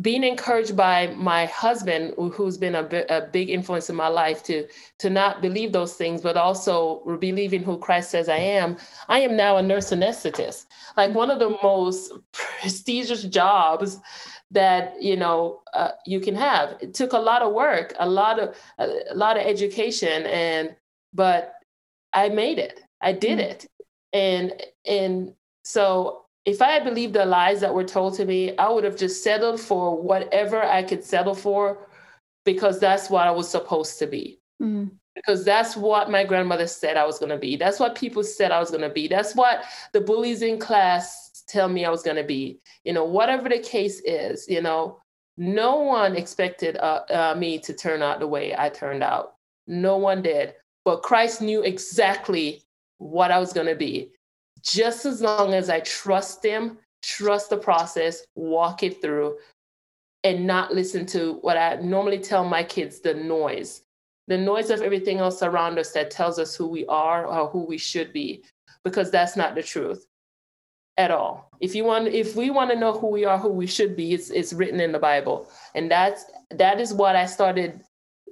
being 0.00 0.24
encouraged 0.24 0.76
by 0.76 1.08
my 1.16 1.46
husband 1.46 2.14
who's 2.32 2.56
been 2.56 2.74
a, 2.74 2.86
a 3.08 3.26
big 3.32 3.50
influence 3.50 3.90
in 3.90 3.96
my 3.96 4.08
life 4.08 4.42
to 4.44 4.66
to 4.98 5.10
not 5.10 5.42
believe 5.42 5.72
those 5.72 5.94
things 5.94 6.22
but 6.22 6.36
also 6.36 7.02
believing 7.18 7.62
who 7.62 7.76
christ 7.78 8.10
says 8.10 8.28
i 8.28 8.36
am 8.36 8.76
i 9.08 9.18
am 9.18 9.36
now 9.36 9.56
a 9.56 9.62
nurse 9.62 9.90
anesthetist. 9.90 10.66
Like 10.96 11.14
one 11.14 11.30
of 11.30 11.38
the 11.38 11.56
most 11.62 12.12
prestigious 12.32 13.24
jobs 13.24 13.98
that 14.50 15.00
you 15.00 15.16
know 15.16 15.62
uh, 15.74 15.92
you 16.06 16.20
can 16.20 16.34
have. 16.34 16.76
It 16.80 16.94
took 16.94 17.12
a 17.12 17.18
lot 17.18 17.42
of 17.42 17.52
work 17.52 17.94
a 17.98 18.08
lot 18.08 18.38
of 18.38 18.56
a, 18.78 19.14
lot 19.14 19.36
of 19.36 19.46
education 19.46 20.26
and 20.26 20.74
but 21.12 21.54
i 22.12 22.28
made 22.28 22.58
it. 22.58 22.80
I 23.00 23.12
did 23.12 23.38
mm-hmm. 23.38 23.50
it. 23.50 23.66
And 24.12 24.52
and 24.86 25.34
so 25.62 26.19
if 26.44 26.62
I 26.62 26.70
had 26.70 26.84
believed 26.84 27.14
the 27.14 27.24
lies 27.24 27.60
that 27.60 27.74
were 27.74 27.84
told 27.84 28.14
to 28.14 28.24
me, 28.24 28.56
I 28.56 28.68
would 28.68 28.84
have 28.84 28.96
just 28.96 29.22
settled 29.22 29.60
for 29.60 30.00
whatever 30.00 30.62
I 30.62 30.82
could 30.82 31.04
settle 31.04 31.34
for 31.34 31.86
because 32.44 32.80
that's 32.80 33.10
what 33.10 33.26
I 33.26 33.30
was 33.30 33.48
supposed 33.48 33.98
to 33.98 34.06
be. 34.06 34.40
Mm-hmm. 34.62 34.94
Because 35.14 35.44
that's 35.44 35.76
what 35.76 36.10
my 36.10 36.24
grandmother 36.24 36.66
said 36.66 36.96
I 36.96 37.04
was 37.04 37.18
going 37.18 37.30
to 37.30 37.36
be. 37.36 37.56
That's 37.56 37.80
what 37.80 37.94
people 37.94 38.22
said 38.22 38.52
I 38.52 38.60
was 38.60 38.70
going 38.70 38.82
to 38.82 38.88
be. 38.88 39.08
That's 39.08 39.34
what 39.34 39.64
the 39.92 40.00
bullies 40.00 40.40
in 40.40 40.58
class 40.58 41.44
tell 41.46 41.68
me 41.68 41.84
I 41.84 41.90
was 41.90 42.02
going 42.02 42.16
to 42.16 42.24
be. 42.24 42.60
You 42.84 42.92
know, 42.92 43.04
whatever 43.04 43.48
the 43.48 43.58
case 43.58 44.00
is, 44.04 44.48
you 44.48 44.62
know, 44.62 44.98
no 45.36 45.76
one 45.76 46.16
expected 46.16 46.76
uh, 46.76 47.02
uh, 47.10 47.34
me 47.36 47.58
to 47.58 47.74
turn 47.74 48.02
out 48.02 48.20
the 48.20 48.26
way 48.26 48.54
I 48.56 48.68
turned 48.68 49.02
out. 49.02 49.34
No 49.66 49.96
one 49.96 50.22
did. 50.22 50.54
But 50.84 51.02
Christ 51.02 51.42
knew 51.42 51.62
exactly 51.62 52.62
what 52.98 53.30
I 53.30 53.38
was 53.38 53.52
going 53.52 53.66
to 53.66 53.74
be 53.74 54.12
just 54.62 55.06
as 55.06 55.20
long 55.20 55.54
as 55.54 55.70
I 55.70 55.80
trust 55.80 56.42
them, 56.42 56.78
trust 57.02 57.50
the 57.50 57.56
process, 57.56 58.22
walk 58.34 58.82
it 58.82 59.00
through, 59.00 59.36
and 60.24 60.46
not 60.46 60.74
listen 60.74 61.06
to 61.06 61.34
what 61.40 61.56
I 61.56 61.76
normally 61.76 62.18
tell 62.18 62.44
my 62.44 62.62
kids 62.62 63.00
the 63.00 63.14
noise, 63.14 63.82
the 64.28 64.36
noise 64.36 64.70
of 64.70 64.82
everything 64.82 65.18
else 65.18 65.42
around 65.42 65.78
us 65.78 65.92
that 65.92 66.10
tells 66.10 66.38
us 66.38 66.54
who 66.54 66.66
we 66.66 66.84
are 66.86 67.26
or 67.26 67.48
who 67.48 67.64
we 67.64 67.78
should 67.78 68.12
be, 68.12 68.44
because 68.84 69.10
that's 69.10 69.36
not 69.36 69.54
the 69.54 69.62
truth 69.62 70.06
at 70.98 71.10
all. 71.10 71.50
If 71.60 71.74
you 71.74 71.84
want, 71.84 72.08
if 72.08 72.36
we 72.36 72.50
want 72.50 72.70
to 72.70 72.76
know 72.76 72.92
who 72.92 73.06
we 73.08 73.24
are, 73.24 73.38
who 73.38 73.48
we 73.48 73.66
should 73.66 73.96
be, 73.96 74.12
it's 74.12 74.30
it's 74.30 74.52
written 74.52 74.80
in 74.80 74.92
the 74.92 74.98
Bible, 74.98 75.48
and 75.74 75.90
that's 75.90 76.24
that 76.50 76.80
is 76.80 76.92
what 76.92 77.16
I 77.16 77.26
started 77.26 77.80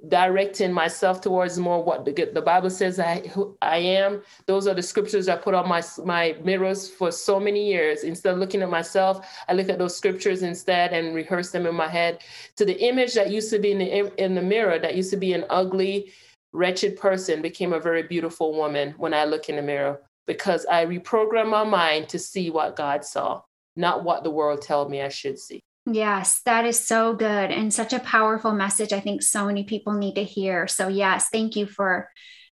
directing 0.07 0.71
myself 0.71 1.19
towards 1.19 1.57
more 1.57 1.83
what 1.83 2.05
the, 2.05 2.29
the 2.33 2.41
Bible 2.41 2.69
says 2.69 2.99
I 2.99 3.29
I 3.61 3.77
am. 3.77 4.21
Those 4.45 4.67
are 4.67 4.73
the 4.73 4.81
scriptures 4.81 5.27
I 5.27 5.35
put 5.35 5.53
on 5.53 5.67
my 5.67 5.83
my 6.05 6.35
mirrors 6.43 6.89
for 6.89 7.11
so 7.11 7.39
many 7.39 7.67
years. 7.67 8.03
Instead 8.03 8.33
of 8.33 8.39
looking 8.39 8.61
at 8.61 8.69
myself, 8.69 9.27
I 9.47 9.53
look 9.53 9.69
at 9.69 9.77
those 9.77 9.97
scriptures 9.97 10.43
instead 10.43 10.93
and 10.93 11.13
rehearse 11.13 11.51
them 11.51 11.65
in 11.65 11.75
my 11.75 11.87
head. 11.87 12.19
To 12.55 12.65
the 12.65 12.79
image 12.79 13.13
that 13.15 13.31
used 13.31 13.49
to 13.51 13.59
be 13.59 13.71
in 13.71 13.79
the 13.79 14.23
in 14.23 14.35
the 14.35 14.41
mirror, 14.41 14.79
that 14.79 14.95
used 14.95 15.11
to 15.11 15.17
be 15.17 15.33
an 15.33 15.45
ugly, 15.49 16.11
wretched 16.53 16.97
person, 16.97 17.41
became 17.41 17.73
a 17.73 17.79
very 17.79 18.03
beautiful 18.03 18.55
woman 18.55 18.95
when 18.97 19.13
I 19.13 19.25
look 19.25 19.49
in 19.49 19.57
the 19.57 19.61
mirror 19.61 20.01
because 20.27 20.65
I 20.67 20.85
reprogrammed 20.85 21.49
my 21.49 21.63
mind 21.63 22.09
to 22.09 22.19
see 22.19 22.51
what 22.51 22.75
God 22.75 23.03
saw, 23.03 23.41
not 23.75 24.03
what 24.03 24.23
the 24.23 24.29
world 24.29 24.61
told 24.61 24.91
me 24.91 25.01
I 25.01 25.09
should 25.09 25.39
see. 25.39 25.59
Yes, 25.91 26.41
that 26.45 26.65
is 26.65 26.79
so 26.79 27.13
good 27.13 27.51
and 27.51 27.73
such 27.73 27.93
a 27.93 27.99
powerful 27.99 28.51
message. 28.51 28.93
I 28.93 28.99
think 28.99 29.23
so 29.23 29.45
many 29.45 29.63
people 29.63 29.93
need 29.93 30.15
to 30.15 30.23
hear. 30.23 30.67
So 30.67 30.87
yes, 30.87 31.29
thank 31.29 31.55
you 31.55 31.65
for 31.65 32.09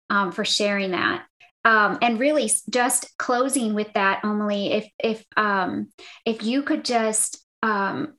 um, 0.10 0.32
for 0.32 0.46
sharing 0.46 0.92
that. 0.92 1.26
Um, 1.66 1.98
and 2.02 2.20
really, 2.20 2.50
just 2.70 3.18
closing 3.18 3.74
with 3.74 3.92
that, 3.94 4.22
Emily, 4.24 4.72
if 4.72 4.88
if 5.00 5.26
um, 5.36 5.90
if 6.26 6.44
you 6.44 6.62
could 6.62 6.86
just 6.86 7.44
um, 7.64 8.14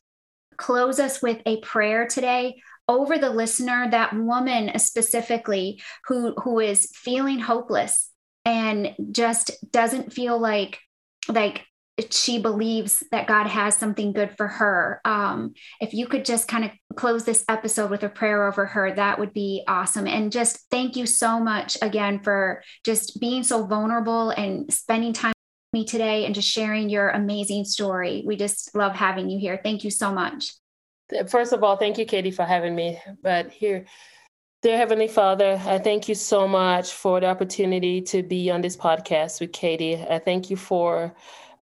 close 0.57 0.99
us 0.99 1.23
with 1.23 1.41
a 1.47 1.61
prayer 1.61 2.07
today 2.07 2.61
over 2.89 3.19
the 3.19 3.31
listener, 3.31 3.89
that 3.91 4.15
woman 4.15 4.77
specifically 4.79 5.81
who 6.07 6.35
who 6.35 6.59
is 6.59 6.91
feeling 6.95 7.39
hopeless 7.39 8.11
and 8.45 8.95
just 9.13 9.53
doesn't 9.73 10.13
feel 10.13 10.39
like 10.39 10.81
like 11.29 11.65
she 12.11 12.39
believes 12.39 13.03
that 13.11 13.27
God 13.27 13.47
has 13.47 13.77
something 13.77 14.13
good 14.13 14.37
for 14.37 14.47
her. 14.47 15.01
Um, 15.05 15.55
if 15.81 15.95
you 15.95 16.07
could 16.07 16.25
just 16.25 16.47
kind 16.47 16.65
of 16.65 16.71
close 16.95 17.25
this 17.25 17.45
episode 17.49 17.91
with 17.91 18.03
a 18.03 18.09
prayer 18.09 18.47
over 18.47 18.67
her, 18.67 18.95
that 18.95 19.19
would 19.19 19.33
be 19.33 19.65
awesome. 19.67 20.07
And 20.07 20.31
just 20.31 20.67
thank 20.71 20.97
you 20.97 21.07
so 21.07 21.41
much 21.41 21.79
again 21.81 22.21
for 22.21 22.63
just 22.85 23.19
being 23.19 23.43
so 23.43 23.67
vulnerable 23.67 24.31
and 24.31 24.73
spending 24.73 25.15
time 25.15 25.33
with 25.73 25.81
me 25.81 25.85
today 25.87 26.27
and 26.27 26.35
just 26.35 26.49
sharing 26.49 26.91
your 26.91 27.09
amazing 27.11 27.65
story. 27.65 28.23
We 28.27 28.37
just 28.37 28.75
love 28.75 28.95
having 28.95 29.31
you 29.31 29.39
here. 29.39 29.59
Thank 29.63 29.83
you 29.83 29.91
so 29.91 30.13
much. 30.13 30.53
First 31.29 31.53
of 31.53 31.63
all, 31.63 31.77
thank 31.77 31.99
you, 31.99 32.05
Katie, 32.05 32.31
for 32.31 32.45
having 32.45 32.75
me. 32.75 33.01
But 33.23 33.51
here, 33.51 33.87
Dear 34.63 34.77
Heavenly 34.77 35.09
Father, 35.09 35.61
I 35.65 35.79
thank 35.79 36.09
you 36.09 36.15
so 36.15 36.49
much 36.49 36.93
for 36.93 37.21
the 37.21 37.27
opportunity 37.27 38.03
to 38.03 38.23
be 38.23 38.51
on 38.51 38.61
this 38.61 38.77
podcast 38.77 39.41
with 39.41 39.53
Katie. 39.53 39.95
I 39.95 40.19
thank 40.19 40.51
you 40.51 40.57
for 40.57 41.15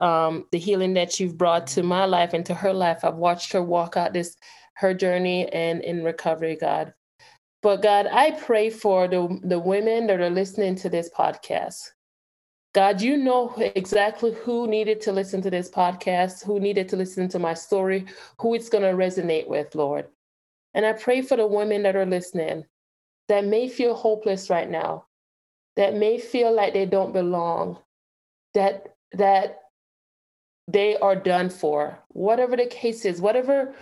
um, 0.05 0.45
the 0.53 0.59
healing 0.59 0.93
that 0.95 1.19
you've 1.19 1.39
brought 1.39 1.67
to 1.69 1.83
my 1.83 2.05
life 2.05 2.35
and 2.35 2.45
to 2.47 2.55
her 2.55 2.75
life. 2.75 3.05
I've 3.05 3.15
watched 3.15 3.53
her 3.55 3.63
walk 3.63 3.97
out 3.97 4.13
this 4.13 4.37
her 4.75 4.93
journey 4.93 5.49
and 5.49 5.83
in 5.83 6.05
recovery, 6.05 6.57
God. 6.61 6.93
But 7.63 7.81
God, 7.81 8.09
I 8.13 8.33
pray 8.33 8.69
for 8.69 9.09
the, 9.09 9.41
the 9.43 9.59
women 9.59 10.07
that 10.09 10.21
are 10.21 10.29
listening 10.29 10.75
to 10.77 10.91
this 10.91 11.09
podcast. 11.17 11.81
God, 12.75 13.01
you 13.01 13.17
know 13.17 13.55
exactly 13.57 14.33
who 14.33 14.67
needed 14.67 15.01
to 15.03 15.13
listen 15.13 15.41
to 15.41 15.51
this 15.51 15.71
podcast, 15.71 16.45
who 16.45 16.61
needed 16.61 16.89
to 16.91 16.97
listen 16.97 17.29
to 17.29 17.39
my 17.39 17.55
story, 17.55 18.05
who 18.39 18.55
it's 18.55 18.69
going 18.69 18.83
to 18.83 18.91
resonate 18.91 19.49
with, 19.49 19.75
Lord. 19.75 20.09
And 20.75 20.85
I 20.85 20.93
pray 20.93 21.23
for 21.23 21.37
the 21.39 21.47
women 21.47 21.85
that 21.85 21.97
are 21.97 22.05
listening 22.05 22.65
that 23.29 23.47
may 23.47 23.69
feel 23.69 23.95
hopeless 23.95 24.51
right 24.51 24.69
now, 24.69 25.07
that 25.77 25.95
may 25.95 26.19
feel 26.19 26.53
like 26.53 26.75
they 26.75 26.85
don't 26.85 27.13
belong, 27.15 27.79
that 28.53 28.97
that 29.13 29.64
they 30.69 30.97
are 30.97 31.17
done 31.17 31.51
for. 31.51 31.99
Whatever 32.09 32.57
the 32.57 32.67
case 32.67 33.05
is, 33.05 33.21
whatever 33.21 33.75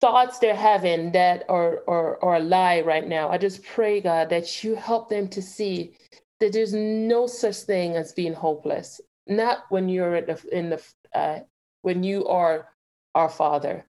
thoughts 0.00 0.38
they're 0.38 0.54
having 0.54 1.12
that 1.12 1.44
are, 1.48 1.82
are, 1.88 2.22
are 2.22 2.36
a 2.36 2.40
lie 2.40 2.80
right 2.80 3.06
now, 3.06 3.28
I 3.28 3.38
just 3.38 3.62
pray, 3.64 4.00
God, 4.00 4.30
that 4.30 4.62
you 4.64 4.74
help 4.74 5.08
them 5.08 5.28
to 5.28 5.42
see 5.42 5.96
that 6.40 6.52
there's 6.52 6.72
no 6.72 7.26
such 7.26 7.56
thing 7.56 7.96
as 7.96 8.12
being 8.12 8.34
hopeless. 8.34 9.00
Not 9.26 9.64
when 9.68 9.88
you're 9.88 10.16
in 10.16 10.26
the, 10.26 10.56
in 10.56 10.70
the 10.70 10.82
uh, 11.14 11.40
when 11.82 12.02
you 12.02 12.26
are 12.26 12.68
our 13.14 13.28
Father. 13.28 13.84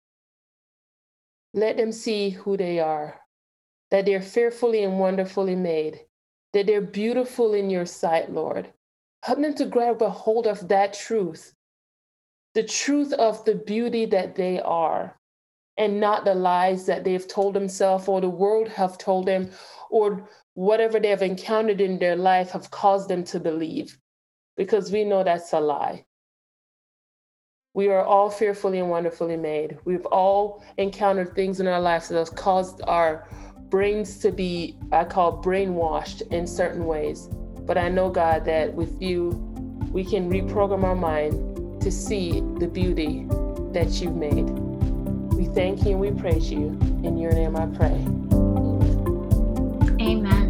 Let 1.54 1.78
them 1.78 1.92
see 1.92 2.30
who 2.30 2.58
they 2.58 2.80
are, 2.80 3.20
that 3.90 4.06
they're 4.06 4.22
fearfully 4.22 4.84
and 4.84 5.00
wonderfully 5.00 5.56
made, 5.56 6.02
that 6.54 6.68
they're 6.68 6.82
beautiful 6.82 7.54
in 7.54 7.70
your 7.70 7.86
sight, 7.86 8.32
Lord. 8.32 8.72
Help 9.24 9.42
them 9.42 9.56
to 9.56 9.66
grab 9.66 10.02
a 10.02 10.10
hold 10.10 10.46
of 10.48 10.68
that 10.68 10.94
truth 10.94 11.54
the 12.56 12.64
truth 12.64 13.14
of 13.14 13.44
the 13.46 13.56
beauty 13.56 14.06
that 14.06 14.36
they 14.36 14.60
are 14.62 15.20
and 15.78 16.00
not 16.00 16.26
the 16.26 16.36
lies 16.36 16.86
that 16.86 17.04
they've 17.04 17.28
told 17.28 17.54
themselves 17.54 18.08
or 18.08 18.20
the 18.20 18.30
world 18.30 18.68
have 18.68 18.98
told 18.98 19.26
them 19.26 19.50
or 19.90 20.28
whatever 20.54 21.00
they 21.00 21.10
have 21.10 21.22
encountered 21.22 21.80
in 21.80 21.98
their 22.00 22.16
life 22.16 22.52
have 22.52 22.70
caused 22.70 23.10
them 23.10 23.24
to 23.24 23.40
believe. 23.40 23.98
Because 24.58 24.92
we 24.92 25.06
know 25.06 25.24
that's 25.24 25.54
a 25.54 25.60
lie. 25.60 26.06
We 27.74 27.88
are 27.88 28.04
all 28.04 28.30
fearfully 28.30 28.80
and 28.80 28.90
wonderfully 28.90 29.38
made. 29.38 29.78
We've 29.86 30.06
all 30.08 30.64
encountered 30.78 31.34
things 31.34 31.62
in 31.62 31.68
our 31.68 31.80
lives 31.80 32.10
that 32.10 32.18
have 32.18 32.36
caused 32.36 32.82
our 32.88 33.30
brains 33.70 34.18
to 34.18 34.32
be 34.32 34.76
i 34.92 35.04
call 35.04 35.42
brainwashed 35.44 36.24
in 36.32 36.46
certain 36.48 36.86
ways. 36.86 37.30
But 37.62 37.78
i 37.78 37.88
know 37.88 38.10
god 38.10 38.44
that 38.46 38.74
with 38.74 39.00
you 39.02 39.30
we 39.92 40.04
can 40.04 40.30
reprogram 40.30 40.84
our 40.84 40.96
mind 40.96 41.49
to 41.82 41.92
see 41.92 42.42
the 42.60 42.68
beauty 42.68 43.26
that 43.72 43.90
you've 44.02 44.16
made. 44.16 44.50
We 45.36 45.46
thank 45.46 45.84
you 45.86 45.92
and 45.92 46.00
we 46.00 46.12
praise 46.12 46.52
you. 46.52 46.78
In 47.04 47.18
your 47.18 47.32
name 47.32 47.56
I 47.56 47.66
pray. 47.68 48.06
Amen. 50.02 50.50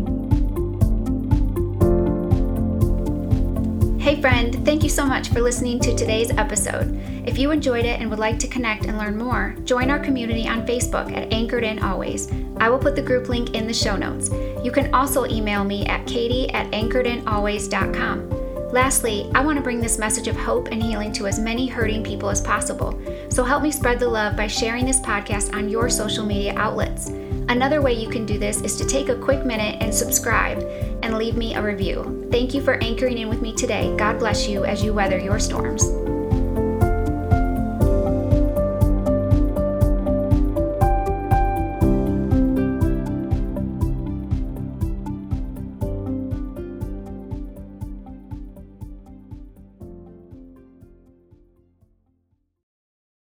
Hey, 3.99 4.19
friend, 4.19 4.65
thank 4.65 4.81
you 4.81 4.89
so 4.89 5.05
much 5.05 5.29
for 5.29 5.41
listening 5.41 5.79
to 5.81 5.95
today's 5.95 6.31
episode. 6.31 6.99
If 7.27 7.37
you 7.37 7.51
enjoyed 7.51 7.85
it 7.85 7.99
and 7.99 8.09
would 8.09 8.17
like 8.17 8.39
to 8.39 8.47
connect 8.47 8.85
and 8.85 8.97
learn 8.97 9.15
more, 9.17 9.55
join 9.65 9.91
our 9.91 9.99
community 9.99 10.47
on 10.47 10.65
Facebook 10.65 11.15
at 11.15 11.31
Anchored 11.31 11.63
In 11.63 11.77
Always. 11.83 12.31
I 12.57 12.69
will 12.69 12.79
put 12.79 12.95
the 12.95 13.03
group 13.03 13.29
link 13.29 13.53
in 13.53 13.67
the 13.67 13.73
show 13.73 13.95
notes. 13.95 14.31
You 14.63 14.71
can 14.71 14.91
also 14.95 15.27
email 15.27 15.63
me 15.63 15.85
at 15.85 16.07
katie 16.07 16.49
at 16.53 16.71
anchoredinalways.com. 16.71 18.38
Lastly, 18.71 19.31
I 19.33 19.43
want 19.43 19.57
to 19.57 19.63
bring 19.63 19.81
this 19.81 19.97
message 19.97 20.27
of 20.27 20.35
hope 20.35 20.67
and 20.67 20.81
healing 20.81 21.11
to 21.13 21.25
as 21.25 21.39
many 21.39 21.67
hurting 21.67 22.03
people 22.03 22.29
as 22.29 22.39
possible. 22.39 23.01
So 23.29 23.43
help 23.43 23.63
me 23.63 23.71
spread 23.71 23.99
the 23.99 24.07
love 24.07 24.35
by 24.35 24.45
sharing 24.45 24.85
this 24.85 24.99
podcast 24.99 25.55
on 25.55 25.69
your 25.69 25.89
social 25.89 26.23
media 26.23 26.53
outlets. 26.55 27.09
Another 27.49 27.81
way 27.81 27.93
you 27.93 28.09
can 28.09 28.27
do 28.27 28.37
this 28.37 28.61
is 28.61 28.75
to 28.77 28.85
take 28.85 29.09
a 29.09 29.15
quick 29.15 29.43
minute 29.43 29.77
and 29.81 29.93
subscribe 29.93 30.59
and 31.01 31.17
leave 31.17 31.35
me 31.35 31.55
a 31.55 31.61
review. 31.61 32.27
Thank 32.31 32.53
you 32.53 32.61
for 32.61 32.75
anchoring 32.83 33.17
in 33.17 33.27
with 33.27 33.41
me 33.41 33.55
today. 33.55 33.95
God 33.97 34.19
bless 34.19 34.47
you 34.47 34.65
as 34.65 34.83
you 34.83 34.93
weather 34.93 35.17
your 35.17 35.39
storms. 35.39 35.98